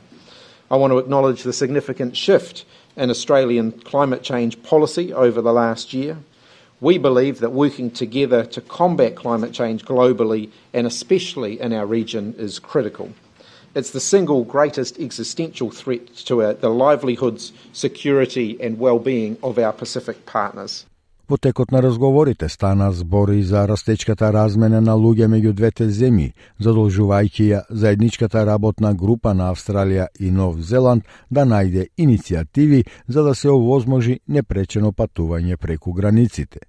[0.72, 5.94] I want to acknowledge the significant shift in Australian climate change policy over the last
[5.94, 6.18] year.
[6.82, 12.36] We believe that working together to combat climate change globally and especially in our region
[12.38, 13.10] is critical.
[13.75, 19.73] It's the single greatest existential threat to our, the livelihoods, security and well-being of our
[19.73, 20.87] Pacific partners.
[21.29, 27.47] Во текот на разговорите стана збори за растечката размена на луѓе меѓу двете земји, задолжувајќи
[27.49, 33.51] ја заедничката работна група на Австралија и Нов Зеланд да најде иницијативи за да се
[33.51, 36.61] овозможи непречено патување преку границите.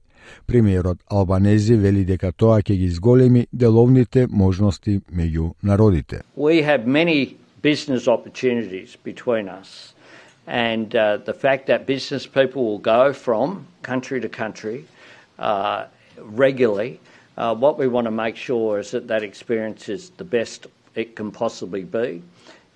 [0.48, 6.22] Премиерот Албанези вели дека тоа ќе ги изголеми деловните можности меѓу народите.
[6.38, 9.94] We have many business opportunities between us.
[10.48, 14.86] And uh, the fact that business people will go from country to country
[15.40, 15.86] uh,
[16.18, 17.00] regularly,
[17.38, 21.16] uh, what we want to make sure is that that experience is the best it
[21.16, 22.22] can possibly be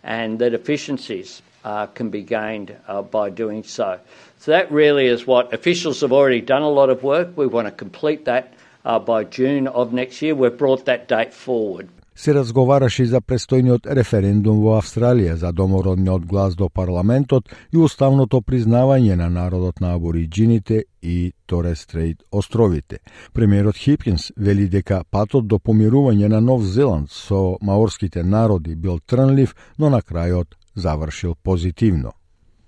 [0.03, 3.99] and that efficiencies uh, can be gained uh, by doing so.
[4.39, 7.35] So that really is what officials have already done a lot of work.
[7.35, 8.53] We want to complete that
[8.85, 10.35] uh, by June of next year.
[10.35, 11.89] We've brought that date forward.
[12.19, 19.15] Се разговараше за престојниот референдум во Австралија за домородниот глас до парламентот и уставното признавање
[19.15, 22.99] на народот на абориджините и Торестрейт островите.
[23.33, 29.55] Премиерот Хипкинс вели дека патот до помирување на Нов Зеланд со маорските народи бил трнлив,
[29.77, 32.11] но на крајот završil pozitivno.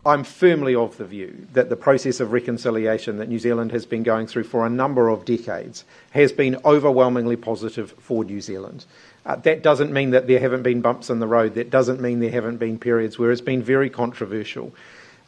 [0.04, 4.02] I'm firmly of the view that the process of reconciliation that New Zealand has been
[4.02, 8.86] going through for a number of decades has been overwhelmingly positive for New Zealand.
[9.28, 12.19] Uh, that doesn't mean that there haven't been bumps in the road, that doesn't mean
[12.19, 14.74] there haven't been periods where it's been very controversial.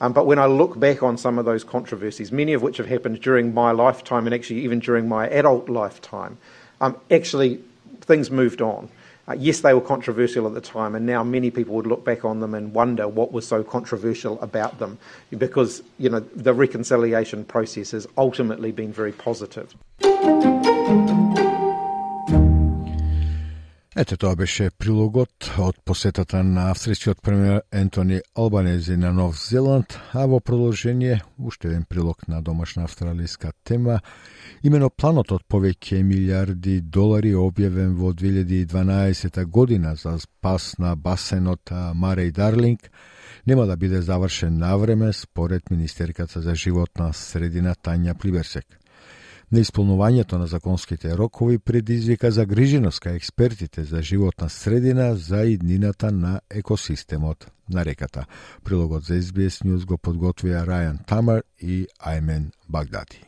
[0.01, 2.87] Um, but when I look back on some of those controversies, many of which have
[2.87, 6.39] happened during my lifetime and actually even during my adult lifetime,
[6.81, 7.61] um, actually
[8.01, 8.89] things moved on.
[9.27, 12.25] Uh, yes, they were controversial at the time, and now many people would look back
[12.25, 14.97] on them and wonder what was so controversial about them,
[15.37, 19.73] because you know the reconciliation process has ultimately been very positive.
[23.93, 30.25] Ете тоа беше прилогот од посетата на австрискиот премиер Ентони Албанези на Нов Зеланд, а
[30.25, 33.99] во продолжение уште еден прилог на домашна австралиска тема
[34.63, 42.31] Имено планот од повеќе милиарди долари објавен во 2012 година за спас на басенот Марей
[42.31, 42.89] Дарлинг
[43.45, 48.65] нема да биде завршен на време според Министерката за животна средина Тања Плиберсек.
[49.53, 57.51] Неисполнувањето на законските рокови предизвика загриженост кај експертите за животна средина за иднината на екосистемот
[57.69, 58.25] на реката.
[58.63, 63.21] Прилогот за SBS News го подготвија Рајан Тамар и Аймен Багдати.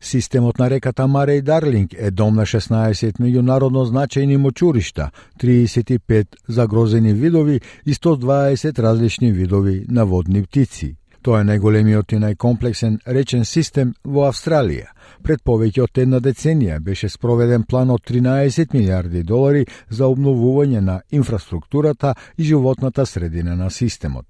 [0.00, 7.60] Системот на реката Мареј Дарлинг е дом на 16 меѓународно значајни мочуришта, 35 загрозени видови
[7.86, 10.96] и 120 различни видови на водни птици.
[11.22, 14.88] Тоа е најголемиот и најкомплексен речен систем во Австралија.
[15.22, 21.00] Пред повеќе од една деценија беше спроведен план од 13 милиарди долари за обновување на
[21.12, 24.26] инфраструктурата и животната средина на системот.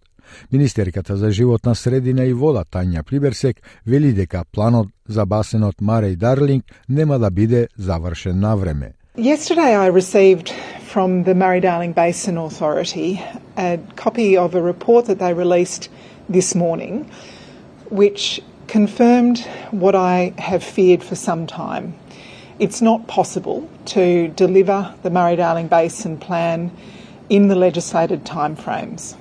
[0.53, 6.65] Министерката за животна средина и вода Тања Приберсек вели дека планот за басенот Мареј Дарлинг
[6.89, 8.93] нема да биде завршен на време.
[9.17, 10.53] Yesterday I received
[10.93, 13.21] from the Murray-Darling Basin Authority
[13.57, 15.91] a copy of a report that they released
[16.32, 17.10] this morning
[17.90, 19.40] which confirmed
[19.72, 21.94] what I have feared for some time.
[22.60, 26.72] It's not possible to deliver the Murray-Darling Basin plan
[27.30, 29.16] in the legislated timeframes.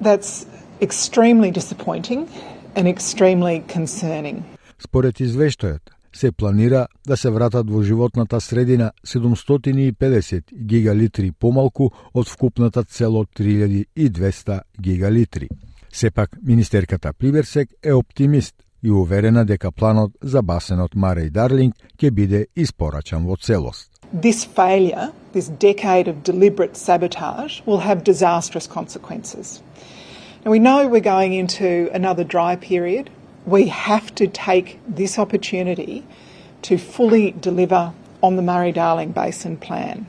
[0.00, 0.46] That's
[0.80, 2.28] extremely disappointing
[2.76, 4.44] and extremely concerning.
[4.78, 12.84] Според извештајот, се планира да се вратат во животната средина 750 гигалитри помалку од вкупната
[12.84, 15.48] цел од 3200 гигалитри.
[15.92, 22.46] Сепак, министерката Приверсек е оптимист и уверена дека планот за басенот Мареј Дарлинг ќе биде
[22.56, 23.88] испорачан во целост.
[24.12, 29.62] This failure, this decade of deliberate sabotage, will have disastrous consequences.
[30.44, 33.10] Now, we know we're going into another dry period.
[33.46, 36.04] We have to take this opportunity
[36.62, 40.06] to fully deliver on the Murray Darling Basin plan.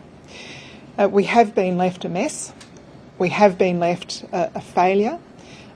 [0.97, 2.51] Uh, we have been left a mess.
[3.17, 5.19] We have been left a, a failure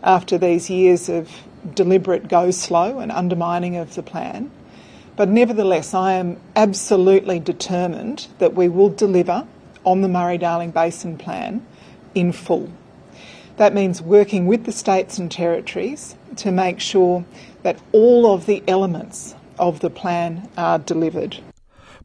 [0.04, 1.30] after these years of
[1.74, 4.50] deliberate go slow and undermining of the plan.
[5.16, 9.46] But nevertheless, I am absolutely determined that we will deliver
[9.84, 11.64] on the Murray Darling Basin plan
[12.14, 12.70] in full.
[13.56, 17.24] That means working with the states and territories to make sure
[17.62, 21.38] that all of the elements of the plan are delivered.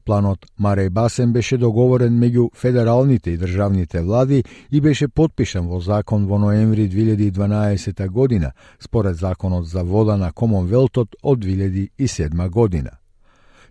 [0.10, 6.26] Планот Мареј Басен беше договорен меѓу федералните и државните влади и беше подпишан во закон
[6.26, 12.90] во ноември 2012 година, според законот за вода на Комонвелтот од 2007 година.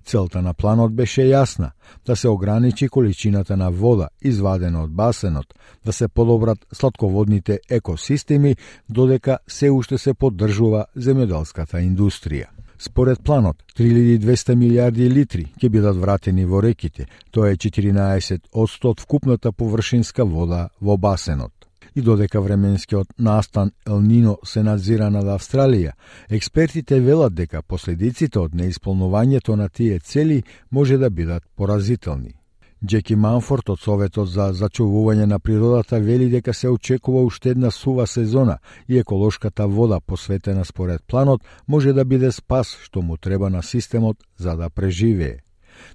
[0.05, 1.73] Целта на планот беше јасна
[2.07, 8.57] да се ограничи количината на вода извадена од басенот, да се подобрат сладководните екосистеми,
[8.89, 12.58] додека се уште се поддржува земјоделската индустрија.
[12.79, 19.53] Според планот, 3200 милиарди литри ќе бидат вратени во реките, тоа е 14 од вкупната
[19.53, 21.59] површинска вода во басенот
[21.99, 25.93] и додека временскиот настан Ел Нино се надзира над Австралија,
[26.31, 32.38] експертите велат дека последиците од неисполнувањето на тие цели може да бидат поразителни.
[32.87, 38.07] Джеки Манфорд од Советот за зачувување на природата вели дека се очекува уште една сува
[38.07, 38.59] сезона
[38.89, 44.17] и еколошката вода посветена според планот може да биде спас што му треба на системот
[44.37, 45.39] за да преживее.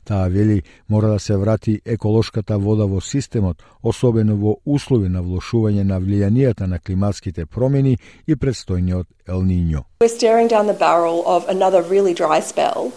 [0.06, 5.84] Таа вели мора да се врати еколошката вода во системот, особено во услови на влошување
[5.84, 9.84] на влијанијата на климатските промени и предстојниот Ел Ниньо.
[10.02, 12.92] We're staring down the barrel of another really dry spell.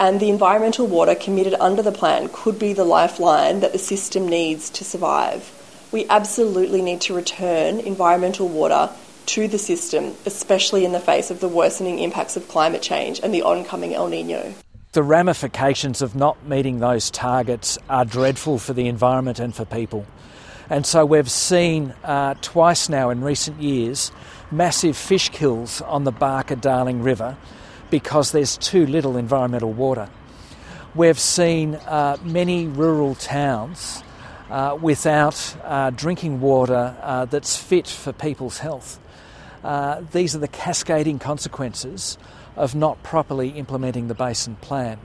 [0.00, 4.26] And the environmental water committed under the plan could be the lifeline that the system
[4.26, 5.52] needs to survive.
[5.92, 8.88] We absolutely need to return environmental water
[9.26, 13.34] to the system, especially in the face of the worsening impacts of climate change and
[13.34, 14.54] the oncoming El Nino.
[14.92, 20.06] The ramifications of not meeting those targets are dreadful for the environment and for people.
[20.70, 24.12] And so we've seen uh, twice now in recent years
[24.50, 27.36] massive fish kills on the Barker Darling River
[27.89, 30.09] because there's too little environmental water.
[30.95, 34.03] We've seen uh, many rural towns
[34.49, 38.99] uh, without uh, drinking water uh, that's fit for people's health.
[39.63, 42.17] Uh, these are the cascading consequences
[42.55, 44.99] of not properly implementing the basin plan.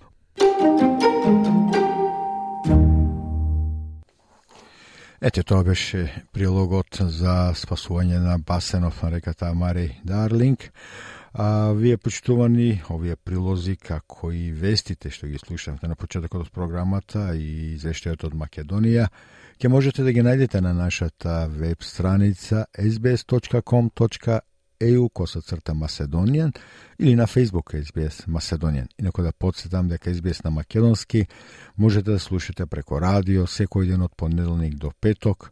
[5.22, 10.72] Ете, тоа беше прилогот за спасување на басенов на реката Мари Дарлинг.
[11.38, 17.36] А, вие почитувани овие прилози како и вестите што ги слушавте на почетокот од програмата
[17.36, 19.09] и извештајот од Македонија,
[19.59, 24.29] ќе можете да ги најдете на нашата веб страница sbs.com.eu
[25.09, 26.55] косацрта црта Macedonian
[26.99, 28.88] или на Facebook SBS Macedonian.
[28.99, 31.27] Инако да подсетам дека SBS на македонски
[31.77, 35.51] можете да слушате преко радио секој ден од понеделник до петок,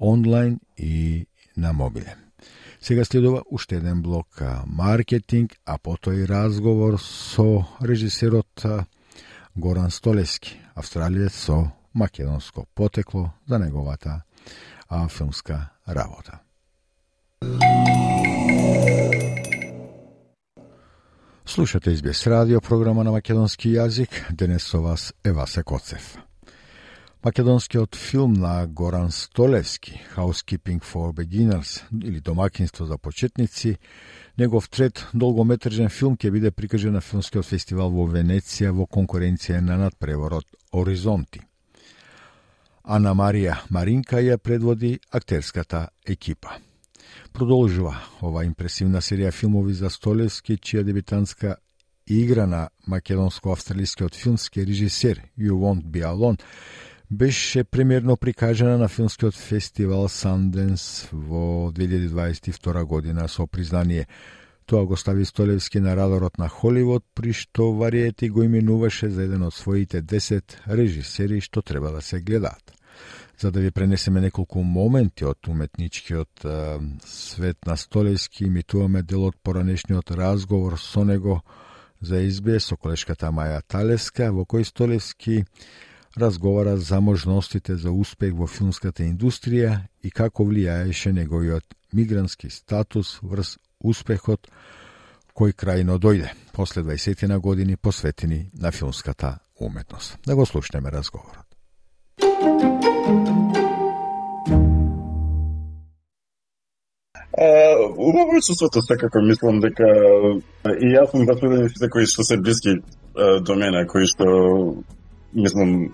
[0.00, 1.26] онлайн и
[1.56, 2.27] на мобиле.
[2.80, 8.64] Сега следува уште еден блок маркетинг, а потоа и разговор со режисерот
[9.56, 14.22] Горан Столески, австралиец со македонско потекло за неговата
[14.88, 16.38] а, филмска работа.
[21.46, 24.32] Слушате Избес радио, програма на македонски јазик.
[24.32, 26.27] Денес со вас е Васе Коцев.
[27.24, 33.76] Македонскиот филм на Горан Столевски, Housekeeping for Beginners, или Домакинство за почетници,
[34.38, 39.80] негов трет долгометражен филм ќе биде прикажен на филмскиот фестивал во Венеција во конкуренција на
[39.82, 41.42] надпреворот Оризонти.
[42.84, 46.54] Ана Марија Маринка ја предводи актерската екипа.
[47.32, 51.56] Продолжува ова импресивна серија филмови за Столевски, чија дебитанска
[52.06, 56.38] игра на македонско-австралискиот филмски режисер You Won't Be Alone
[57.10, 64.06] беше премиерно прикажана на филмскиот фестивал Sundance во 2022 година со признание
[64.68, 69.42] Тоа го стави Столевски на радарот на Холивуд, при што Вариети го именуваше за еден
[69.42, 72.76] од своите 10 режисери што треба да се гледаат.
[73.40, 79.40] За да ви пренесеме неколку моменти од уметничкиот е, свет на Столевски, имитуваме дел од
[79.42, 81.40] поранешниот разговор со него
[82.00, 85.46] за избе со колешката Маја Талеска, во кој Столевски
[86.16, 93.56] разговара за можностите за успех во филмската индустрија и како влијаеше неговиот мигрантски статус врз
[93.84, 94.48] успехот
[95.38, 100.18] кој крајно дојде после 20 на години посветени на филмската уметност.
[100.26, 101.44] Да го слушнеме разговорот.
[107.98, 109.86] Убаво е чувството секако, мислам дека
[110.82, 111.38] и јас сум баш
[111.70, 112.74] сите кои што се блиски
[113.46, 114.26] до мене, кои што
[115.34, 115.88] не знам,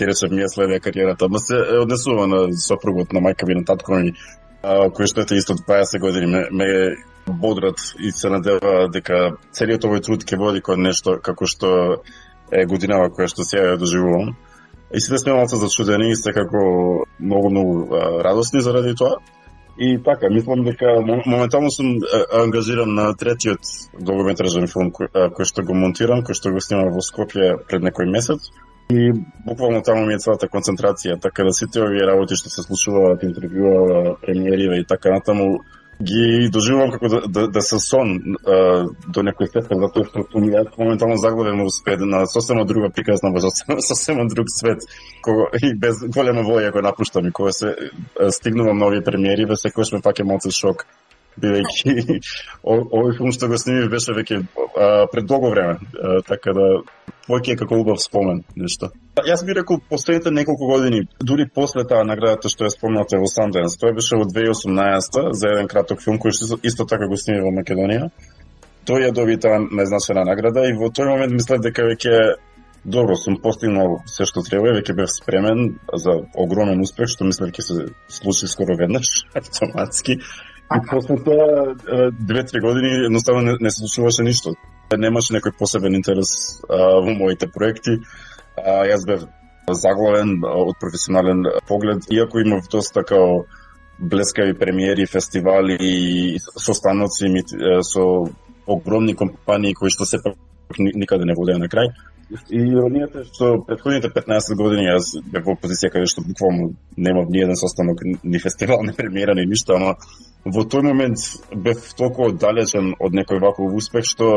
[0.00, 4.12] речем ми следе кариерата, ама се однесува на сопругот на мајка ми на татко ми,
[4.64, 6.96] кој што ете исто 20 години ме, ме
[7.28, 12.02] бодрат и се надева дека целиот овој труд ќе води кон нешто како што
[12.52, 14.36] е годинава која што сега ја доживувам.
[14.94, 17.92] И сите сме малце зачудени и секако многу многу
[18.24, 19.20] радосни заради тоа.
[19.78, 20.86] И така, мислам дека
[21.26, 22.00] моментално сум
[22.32, 23.60] ангажиран на третиот
[24.00, 28.10] долгометражен филм кој, кој што го монтирам, кој што го снимам во Скопје пред некој
[28.10, 28.48] месец.
[28.90, 29.12] И
[29.44, 34.16] буквално таму ми е целата концентрација, така да сите овие работи што се случуваат, интервјуа,
[34.22, 35.58] премиерива и така натаму,
[36.02, 38.14] ги доживувам како да, да, да се сон
[38.46, 42.88] а, до некој степен, затоа што сум јас моментално заглавен во свет на сосема друга
[42.94, 43.42] приказна во
[43.90, 44.86] сосема друг свет,
[45.22, 47.74] кога и без голема волја го напуштам и кога се
[48.30, 50.86] стигнувам на овие премиери, ве секојаш ме пак е малце шок
[51.42, 52.18] бидејќи
[52.64, 54.42] овој филм што го сними беше веќе
[55.12, 56.68] пред долго време, а, така да
[57.28, 58.90] повеќе како убав спомен нешто.
[59.26, 63.78] Јас би рекол последните неколку години, дури после таа наградата што ја спомнате во Sundance,
[63.80, 67.54] тоа беше во 2018 за еден краток филм кој што исто така го сними во
[67.54, 68.10] Македонија.
[68.88, 72.38] Тој ја доби таа незначена награда и во тој момент мислев дека веќе
[72.84, 77.64] добро сум постигнал се што треба, веќе бев спремен за огромен успех, што мислев ќе
[77.66, 80.20] се случи скоро веднаш автоматски.
[80.68, 81.74] И после тоа,
[82.12, 84.52] две-три години, едноставно не, не се случуваше ништо.
[84.92, 87.98] Немаше некој посебен интерес а, во моите проекти.
[88.56, 89.24] А, јас бев
[89.68, 93.44] заглавен од професионален поглед, иако имав доста као
[93.98, 97.28] блескави премиери, фестивали и состаноци
[97.82, 98.28] со
[98.66, 100.20] огромни компании кои што се
[100.78, 101.92] никаде не водеа на крај.
[102.28, 107.30] И иронијата е што предходните 15 години јас бев во позиција каде што буквално немав
[107.32, 109.94] ни еден состанок, ни фестивал, ни премиера, ни ништо, ама
[110.44, 111.24] во тој момент
[111.56, 114.28] бев толку оддалечен од некој ваков успех што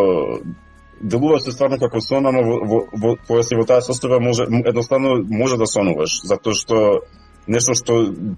[1.01, 5.17] делуваше стварно како сон, ама во, во, во, кога си во таа состојба може едноставно
[5.27, 7.01] може да сонуваш, затоа што
[7.47, 7.97] нешто што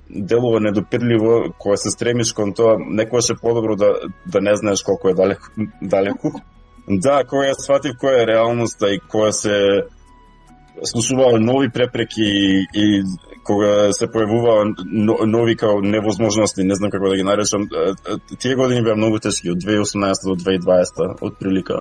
[0.10, 3.94] делува недопирливо, кога се стремиш кон тоа, некогаш е подобро да
[4.26, 6.34] да не знаеш колку е далеку, далеку.
[6.88, 9.58] Да, кога ја сватив која е реалноста да, и која се
[10.84, 13.04] случуваа нови препреки и, и
[13.48, 14.68] кога се појавуваа
[15.28, 17.68] нови као невозможности, не знам како да ги наречам,
[18.40, 21.80] тие години беа многу тешки, од 2018 до 2020, од прилика.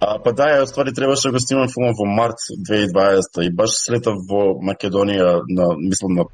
[0.00, 3.76] А, па да, ја ствари требаше да го снимам филмот во март 2020 и баш
[3.80, 6.28] слетав во Македонија на, мислам, на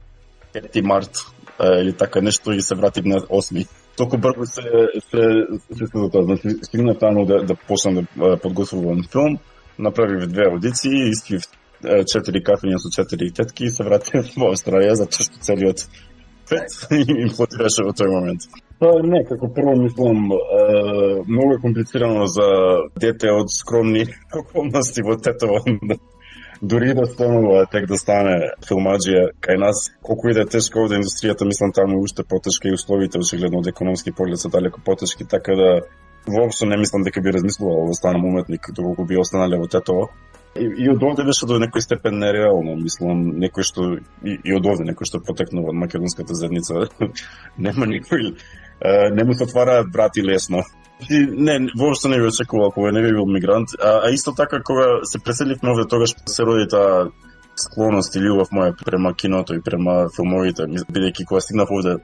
[0.55, 1.26] 5 март
[1.61, 3.66] или така нешто и се вратив на 8
[4.01, 4.67] толку брзо се
[5.11, 5.23] се
[5.77, 9.39] се се тоа, значи стигна таму да да почнам да подготвувам филм,
[9.79, 11.45] направив две аудиции, испив
[11.81, 15.87] четири кафења со четири тетки и се вратив во Австралија затоа што целиот
[16.51, 16.69] свет
[17.25, 18.49] имплодираше во тој момент.
[18.81, 20.39] Па не, како прво мислам, е,
[21.29, 22.47] многу е комплицирано за
[23.01, 24.07] дете од скромни
[24.41, 25.61] околности во Тетово
[26.63, 31.01] дури да станува тек да стане филмаджија кај нас, колку и да е тешко овде
[31.01, 35.57] индустријата, мислам таму уште потешка и условите очигледно од економски поглед се далеко потешки, така
[35.57, 35.81] да
[36.27, 40.11] воопшто не мислам дека би размислувал да станам уметник доколку би останале во Тетово.
[40.57, 43.85] И, и од овде беше до некој степен нереално, мислам, некој што
[44.27, 46.91] и, и од овде некој што потекнува од македонската заедница,
[47.57, 48.35] нема никој
[49.15, 50.65] не му се отвара врати лесно.
[51.09, 54.63] И, не, воопшто не би очекувал кога не би бил мигрант, а, а исто така
[54.63, 57.11] кога се преселивме овде тогаш се роди таа
[57.57, 61.99] склоност и љубов моја према киното и према филмовите, бидејќи кога стигнав овде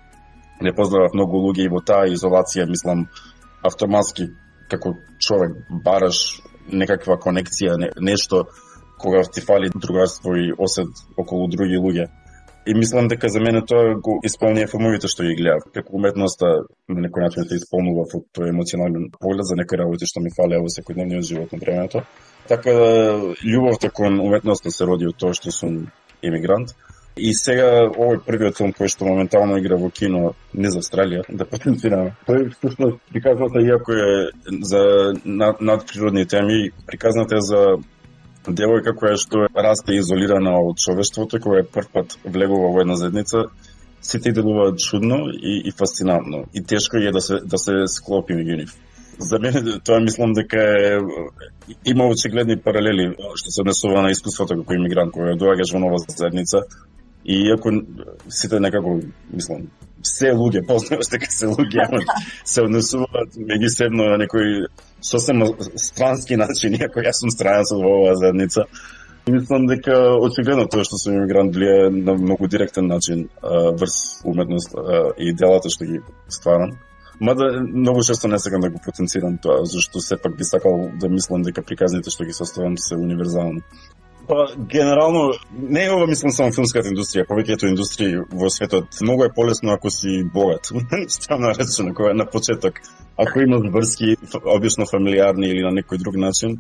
[0.61, 3.07] не познавав многу луѓе и во таа изолација, мислам,
[3.65, 4.31] автоматски
[4.71, 6.41] како човек бараш
[6.73, 8.47] некаква конекција, не, нешто
[8.99, 12.09] кога ти фали другарство и осет околу други луѓе.
[12.67, 15.69] И мислам дека за мене тоа го исполнија филмовите што ги гледав.
[15.75, 16.49] Како уметноста
[16.91, 20.64] на некој начин се исполнува во тој емоционален поглед за некои работи што ми фалеа
[20.64, 22.03] во секојдневниот живот на времето.
[22.49, 22.91] Така да
[23.39, 25.87] љубовта кон уметноста се роди од тоа што сум
[26.23, 26.75] емигрант.
[27.17, 31.47] И сега овој првиот филм кој што моментално игра во кино не за Австралија, да
[31.49, 32.17] потенцираме.
[32.27, 34.11] Тој всушност приказната иако е
[34.61, 34.83] за
[35.25, 37.62] над, надприродни теми, приказната е за
[38.47, 43.47] девојка која што расте изолирана од човештвото, која е прв пат влегува во една заедница,
[44.01, 46.45] сите делуваат чудно и, и фасцинантно.
[46.55, 48.77] И тешко е да се, да се склопи меѓу нив
[49.19, 50.99] за мене тоа мислам дека е,
[51.85, 56.67] има очигледни паралели што се однесува на искуството како имигрант кој доаѓаш во нова заедница
[57.27, 57.72] и иако
[58.29, 59.01] сите некако
[59.33, 59.66] мислам
[60.07, 62.03] се луѓе познаваш дека се луѓе
[62.45, 64.68] се однесуваат меѓусебно на некој
[65.01, 65.43] сосем
[65.74, 68.68] странски начин иако јас сум странец во оваа заедница
[69.27, 74.77] Мислам дека очигледно тоа што сум имигрант влие на многу директен начин врз уметност
[75.18, 75.99] и делата што ги
[76.29, 76.77] стварам.
[77.18, 81.43] Мада многу често не сакам да го потенцирам тоа, зашто сепак би сакал да мислам
[81.43, 83.64] дека приказните што ги составам се универзални.
[84.29, 88.99] Па, генерално, не е ова мислам само филмската индустрија, повеќето индустрии во светот.
[89.03, 90.66] Многу е полесно ако си богат.
[91.09, 92.81] Ставно речено, кога на почеток,
[93.16, 96.59] ако имаш врски, обично фамилиарни или на некој друг начин,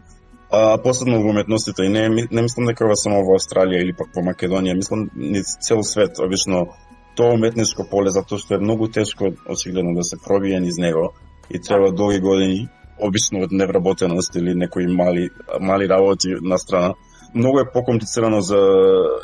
[0.50, 1.82] а посебно во уметностите.
[1.84, 5.42] И не, не мислам дека ова само во Австралија или пак во Македонија, мислам ни
[5.42, 6.68] цел свет, обично
[7.16, 11.14] тоа уметничко поле затоа што е многу тешко очигледно да се пробие низ него.
[11.50, 16.94] И треба долги години обично од невработеност или некои мали мали работи на страна
[17.36, 18.58] многу е покомплицирано за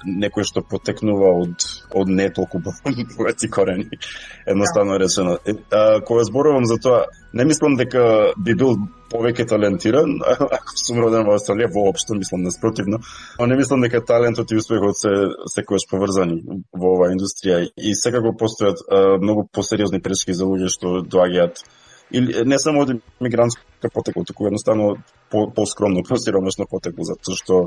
[0.04, 2.60] некој што потекнува од од не толку
[3.16, 3.98] богати корени.
[4.46, 5.38] Едноставно речено.
[5.70, 8.76] А, кога зборувам за тоа, не мислам дека би бил
[9.12, 10.18] повеќе талентиран,
[10.56, 13.02] ако сум роден во Австралија, воопшто мислам наспротивно,
[13.38, 15.12] но не мислам дека талентот и успехот се
[15.54, 16.40] секогаш поврзани
[16.72, 21.64] во оваа индустрија и секако постојат а, многу посериозни пречки за луѓе што доаѓаат
[22.12, 24.96] или не само од мигрантска потекло, туку едноставно
[25.30, 27.60] по, по-скромно, по-сиромашно потекло, затоа што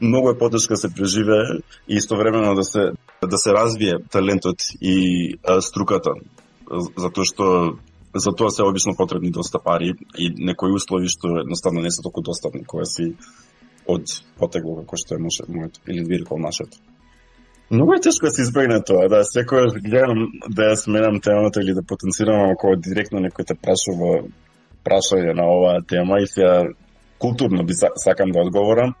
[0.00, 2.92] многу е потешко да се преживее и истовремено да се
[3.22, 6.10] да се развие талентот и а, струката
[6.96, 7.78] затоа што
[8.14, 12.22] за тоа се обично потребни доста пари и некои услови што едноставно не се толку
[12.22, 13.14] достапни кога си
[13.88, 14.04] од
[14.38, 16.78] потегло како што е моето или виркол нашето.
[17.70, 21.74] Многу е тешко да се избегне тоа, да секој гледам да ја сменам темата или
[21.74, 24.24] да потенцирам ако директно некој те прашува
[24.84, 26.72] прашање на оваа тема и се
[27.18, 28.94] културно би сакам да одговорам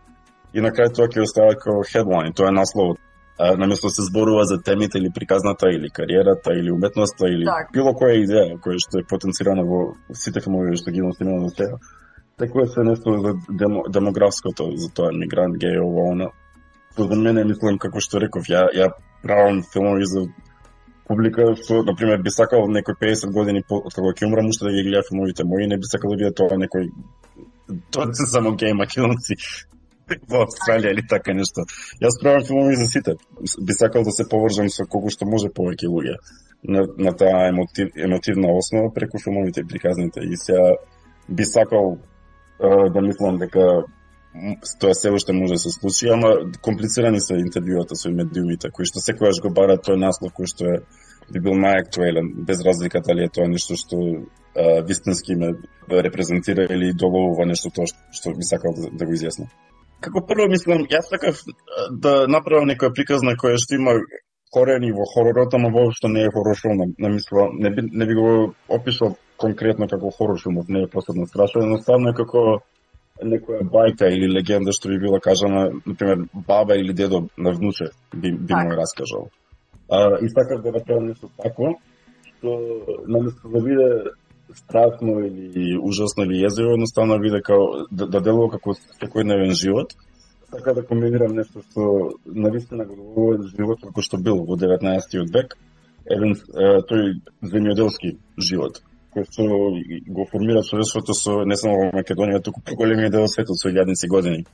[0.52, 2.98] и на крај тоа ќе остава како headline, тоа е насловот.
[3.38, 7.68] Наместо се зборува за темите или приказната или кариерата или уметноста или так.
[7.72, 11.78] било која идеја која што е потенцирана во сите филмови што ги имам до сега.
[12.38, 16.28] Теко се нешто за демо, демографското, за тоа мигрант, геј, ова, она.
[16.96, 18.90] За мене, мислам, како што реков, ја, ја
[19.22, 20.26] правам филмови за
[21.08, 24.82] публика што, например, би сакал некој 50 години по, кога ќе умрам, уште да ги
[24.86, 26.90] гледа филмовите мои, не би сакал да биде тоа некој
[27.90, 29.38] тоа се само геј македонци
[30.28, 31.64] во Австралија или така нешто.
[32.02, 33.16] Јас правам филмови за сите.
[33.60, 36.16] Би сакал да се поврзам со колку што може повеќе луѓе
[36.64, 40.20] на, на таа емотив, емотивна основа преку филмовите приказните.
[40.20, 40.74] И сега
[41.28, 41.98] би сакал
[42.60, 43.84] е, да мислам дека
[44.80, 49.00] тоа се уште може да се случи, ама комплицирани се интервјуата со медиумите, кои што
[49.00, 50.76] секогаш го барат тој наслов кој што е
[51.32, 55.54] би бил најактуелен, без разлика дали е тоа нешто што а, вистински ме
[55.90, 59.50] репрезентира или доловува нешто тоа што би сакал да, да го изјаснам.
[60.00, 61.40] Како прво мислам, јас сакав
[61.90, 63.96] да направам некоја приказна која што има
[64.54, 66.94] корени во хоророт, ама воопшто не е хорор филм.
[66.98, 71.26] Не, мисла, не, би, не би го опишал конкретно како хорор филмов, не е посебно
[71.26, 72.44] страшно, едноставно е како
[73.22, 78.32] некоја бајка или легенда што би била кажана, например, баба или дедо на внуче би,
[78.32, 79.28] би му раскажал.
[79.90, 81.74] А, и сакав да направам нешто тако,
[82.28, 82.56] што
[83.06, 83.88] наместо да биде
[84.54, 89.94] страшно или ужасно или језиво, едноставно биде као да, да делува како секојдневен живот.
[90.50, 95.58] Така да комбинирам нешто што навистина го доволува живот како што бил во 19 век,
[96.08, 96.36] еден
[96.88, 98.82] тој земјоделски живот
[99.14, 99.44] кој што
[100.14, 104.08] го формира човештвото со не само во Македонија, туку по големиот дел светот со илјадници
[104.08, 104.44] години.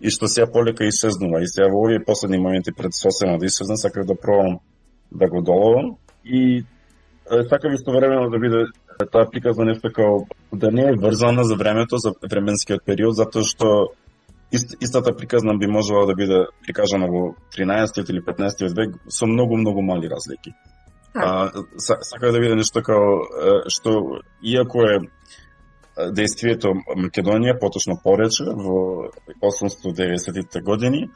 [0.00, 1.42] И што сега полека исчезнува.
[1.42, 4.58] И сега во овие последни моменти пред сосема да исчезна, сакав да пробам
[5.10, 5.96] да го доловам.
[6.24, 6.64] И
[7.48, 8.66] сакав истовремено да биде
[9.06, 13.92] таа приказна нешто као да не е врзана за времето, за временскиот период, затоа што
[14.52, 19.56] ист, истата приказна би можела да биде прикажана во 13 или 15 век со многу
[19.56, 20.54] многу мали разлики.
[21.14, 25.00] А, сака да биде нешто као што иако е
[26.12, 29.10] действието Македонија поточно порече во
[29.42, 31.10] 890-тите години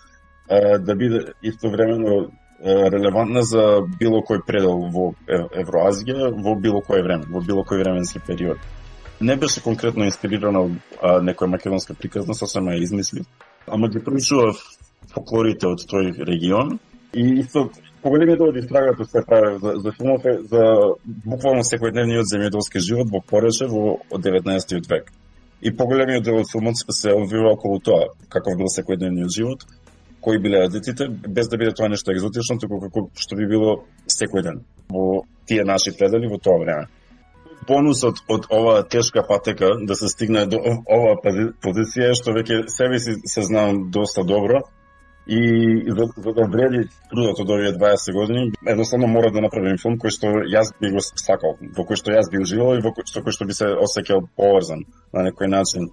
[0.49, 2.28] да биде истовремено
[2.64, 8.20] релевантна за било кој предел во Евроазија во било кој време, во било кој временски
[8.26, 8.59] период.
[9.20, 13.24] Не беше конкретно инспирирана од некоја македонска приказна, сосема ја измисли,
[13.66, 14.61] ама ги проучував
[15.12, 16.78] фолклорите од тој регион
[17.12, 17.70] и исто
[18.02, 20.64] поголемиот од истрагата се прави за, за филмов е за
[21.04, 25.11] буквално секојдневниот земјоделски живот во Порече во 19 век.
[25.61, 29.64] И поголемиот дел од филмот се обвива околу тоа, каков бил секојдневниот живот,
[30.27, 33.77] кои биле адетите, без да биде тоа нешто екзотично, туку како што би било
[34.11, 34.57] секој ден
[34.91, 36.89] во тие наши предели во тоа време.
[37.68, 41.14] Бонусот од оваа тешка патека да се стигне до оваа
[41.62, 44.64] позиција е што веќе себе си се знам доста добро
[45.27, 45.39] и
[45.95, 50.11] за, за да вреди трудот од овие 20 години, едноставно мора да направим филм кој
[50.11, 53.22] што јас би го сакал, во кој што јас би уживал и во кој што,
[53.22, 54.83] кој што би се осеќал поврзан
[55.14, 55.87] на некој начин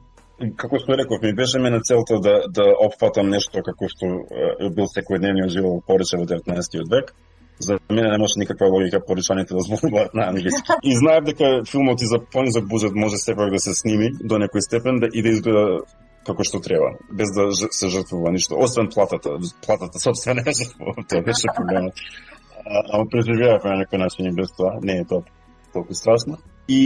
[0.58, 4.89] како што реков, ми беше мене целта да, да опфатам нешто како што е, бил
[4.91, 7.14] секојдневниот живот во Порече во 19 век.
[7.60, 10.74] За мене не може никаква логика поричаните да зборуваат на англиски.
[10.84, 14.66] И знаев дека филмот и за понизок буџет може сепак да се сними до некој
[14.66, 15.84] степен да и да изгледа
[16.26, 19.38] како што треба, без да се жртвува ништо, освен платата.
[19.66, 21.94] Платата собствена е жртвува, тоа беше проблемот.
[22.66, 25.24] Ама преживеавме на некој начин и без тоа, не е тоа
[25.74, 26.38] толку страшно.
[26.68, 26.82] И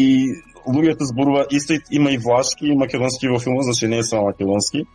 [0.68, 4.86] луѓето зборува исто има и влашки и македонски во филмот, значи не е само македонски.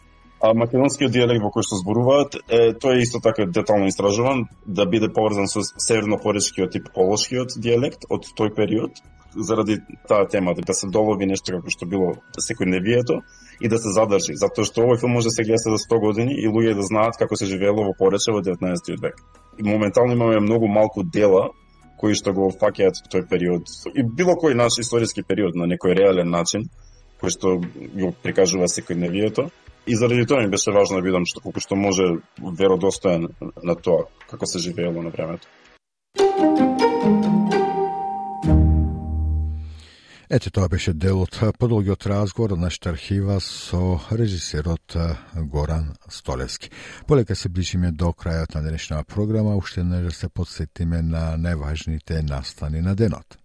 [0.43, 4.87] А македонскиот диалект во кој што зборуваат, е, тој е исто така детално истражуван да
[4.87, 8.99] биде поврзан со северно-поречкиот и полошкиот диалект од тој период
[9.37, 13.23] заради таа тема да се долови нешто како што било секојдневието
[13.61, 16.35] и да се задржи, затоа што овој филм може да се гледа за 100 години
[16.35, 19.23] и луѓе да знаат како се живеело во Порече во 19 век.
[19.59, 21.51] И моментално имаме многу малку дела
[22.03, 26.35] кои што го фаќаат тој период и било кој наш историски период на некој реален
[26.35, 26.67] начин
[27.23, 29.47] кој што го прикажува секојдневието
[29.87, 32.09] и заради тоа ми беше важно да видам што колку што може
[32.59, 33.31] веродостоен
[33.63, 35.47] на тоа како се живеело на времето.
[40.33, 44.95] Ете, тоа беше дел од подолгиот разговор на нашата архива со режисерот
[45.37, 46.71] Горан Столевски.
[47.07, 52.81] Полека се ближиме до крајот на денешната програма, уште не се подсетиме на најважните настани
[52.81, 53.37] на денот.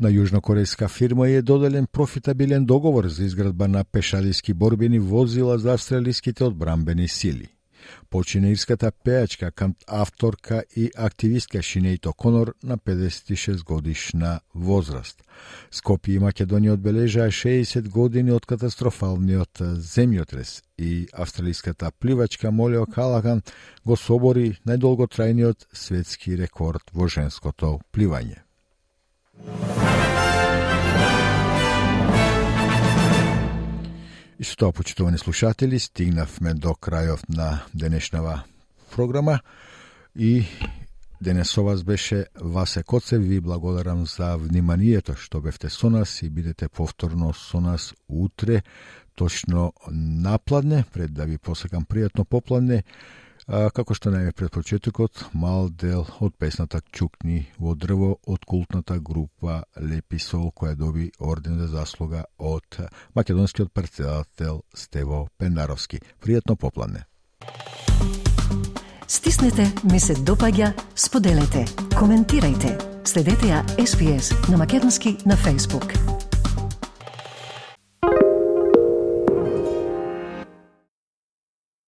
[0.00, 6.44] На јужнокорејска фирма е доделен профитабилен договор за изградба на пешалиски борбени возила за австралиските
[6.44, 7.53] одбрамбени сили
[8.10, 8.48] почина
[9.04, 9.50] пејачка, пеачка,
[9.86, 15.22] авторка и активистка Шинејто Конор на 56 годишна возраст.
[15.70, 23.42] Скопје и Македонија одбележаа 60 години од катастрофалниот земјотрес и австралиската пливачка Молио Калаган
[23.84, 28.44] го собори најдолготрајниот светски рекорд во женското пливање.
[34.44, 38.42] И со тоа, почитувани слушатели, стигнавме до крајот на денешнава
[38.92, 39.38] програма
[40.14, 40.44] и
[41.20, 43.22] денес со вас беше Васе Коцев.
[43.22, 48.62] Ви благодарам за вниманието што бевте со нас и бидете повторно со нас утре,
[49.14, 52.84] точно напладне, пред да ви посекам пријатно попладне.
[53.46, 58.96] А, како што најме пред почетокот, мал дел од песната Чукни во дрво од култната
[58.98, 62.80] група Лепи Сол, која доби орден за заслуга од
[63.14, 66.00] македонскиот председател Стево Пендаровски.
[66.20, 67.04] Пријатно попладне.
[69.06, 71.66] Стиснете, ми се допаѓа, споделете,
[72.00, 72.78] коментирајте.
[73.04, 75.92] Следете ја SPS на Македонски на Facebook.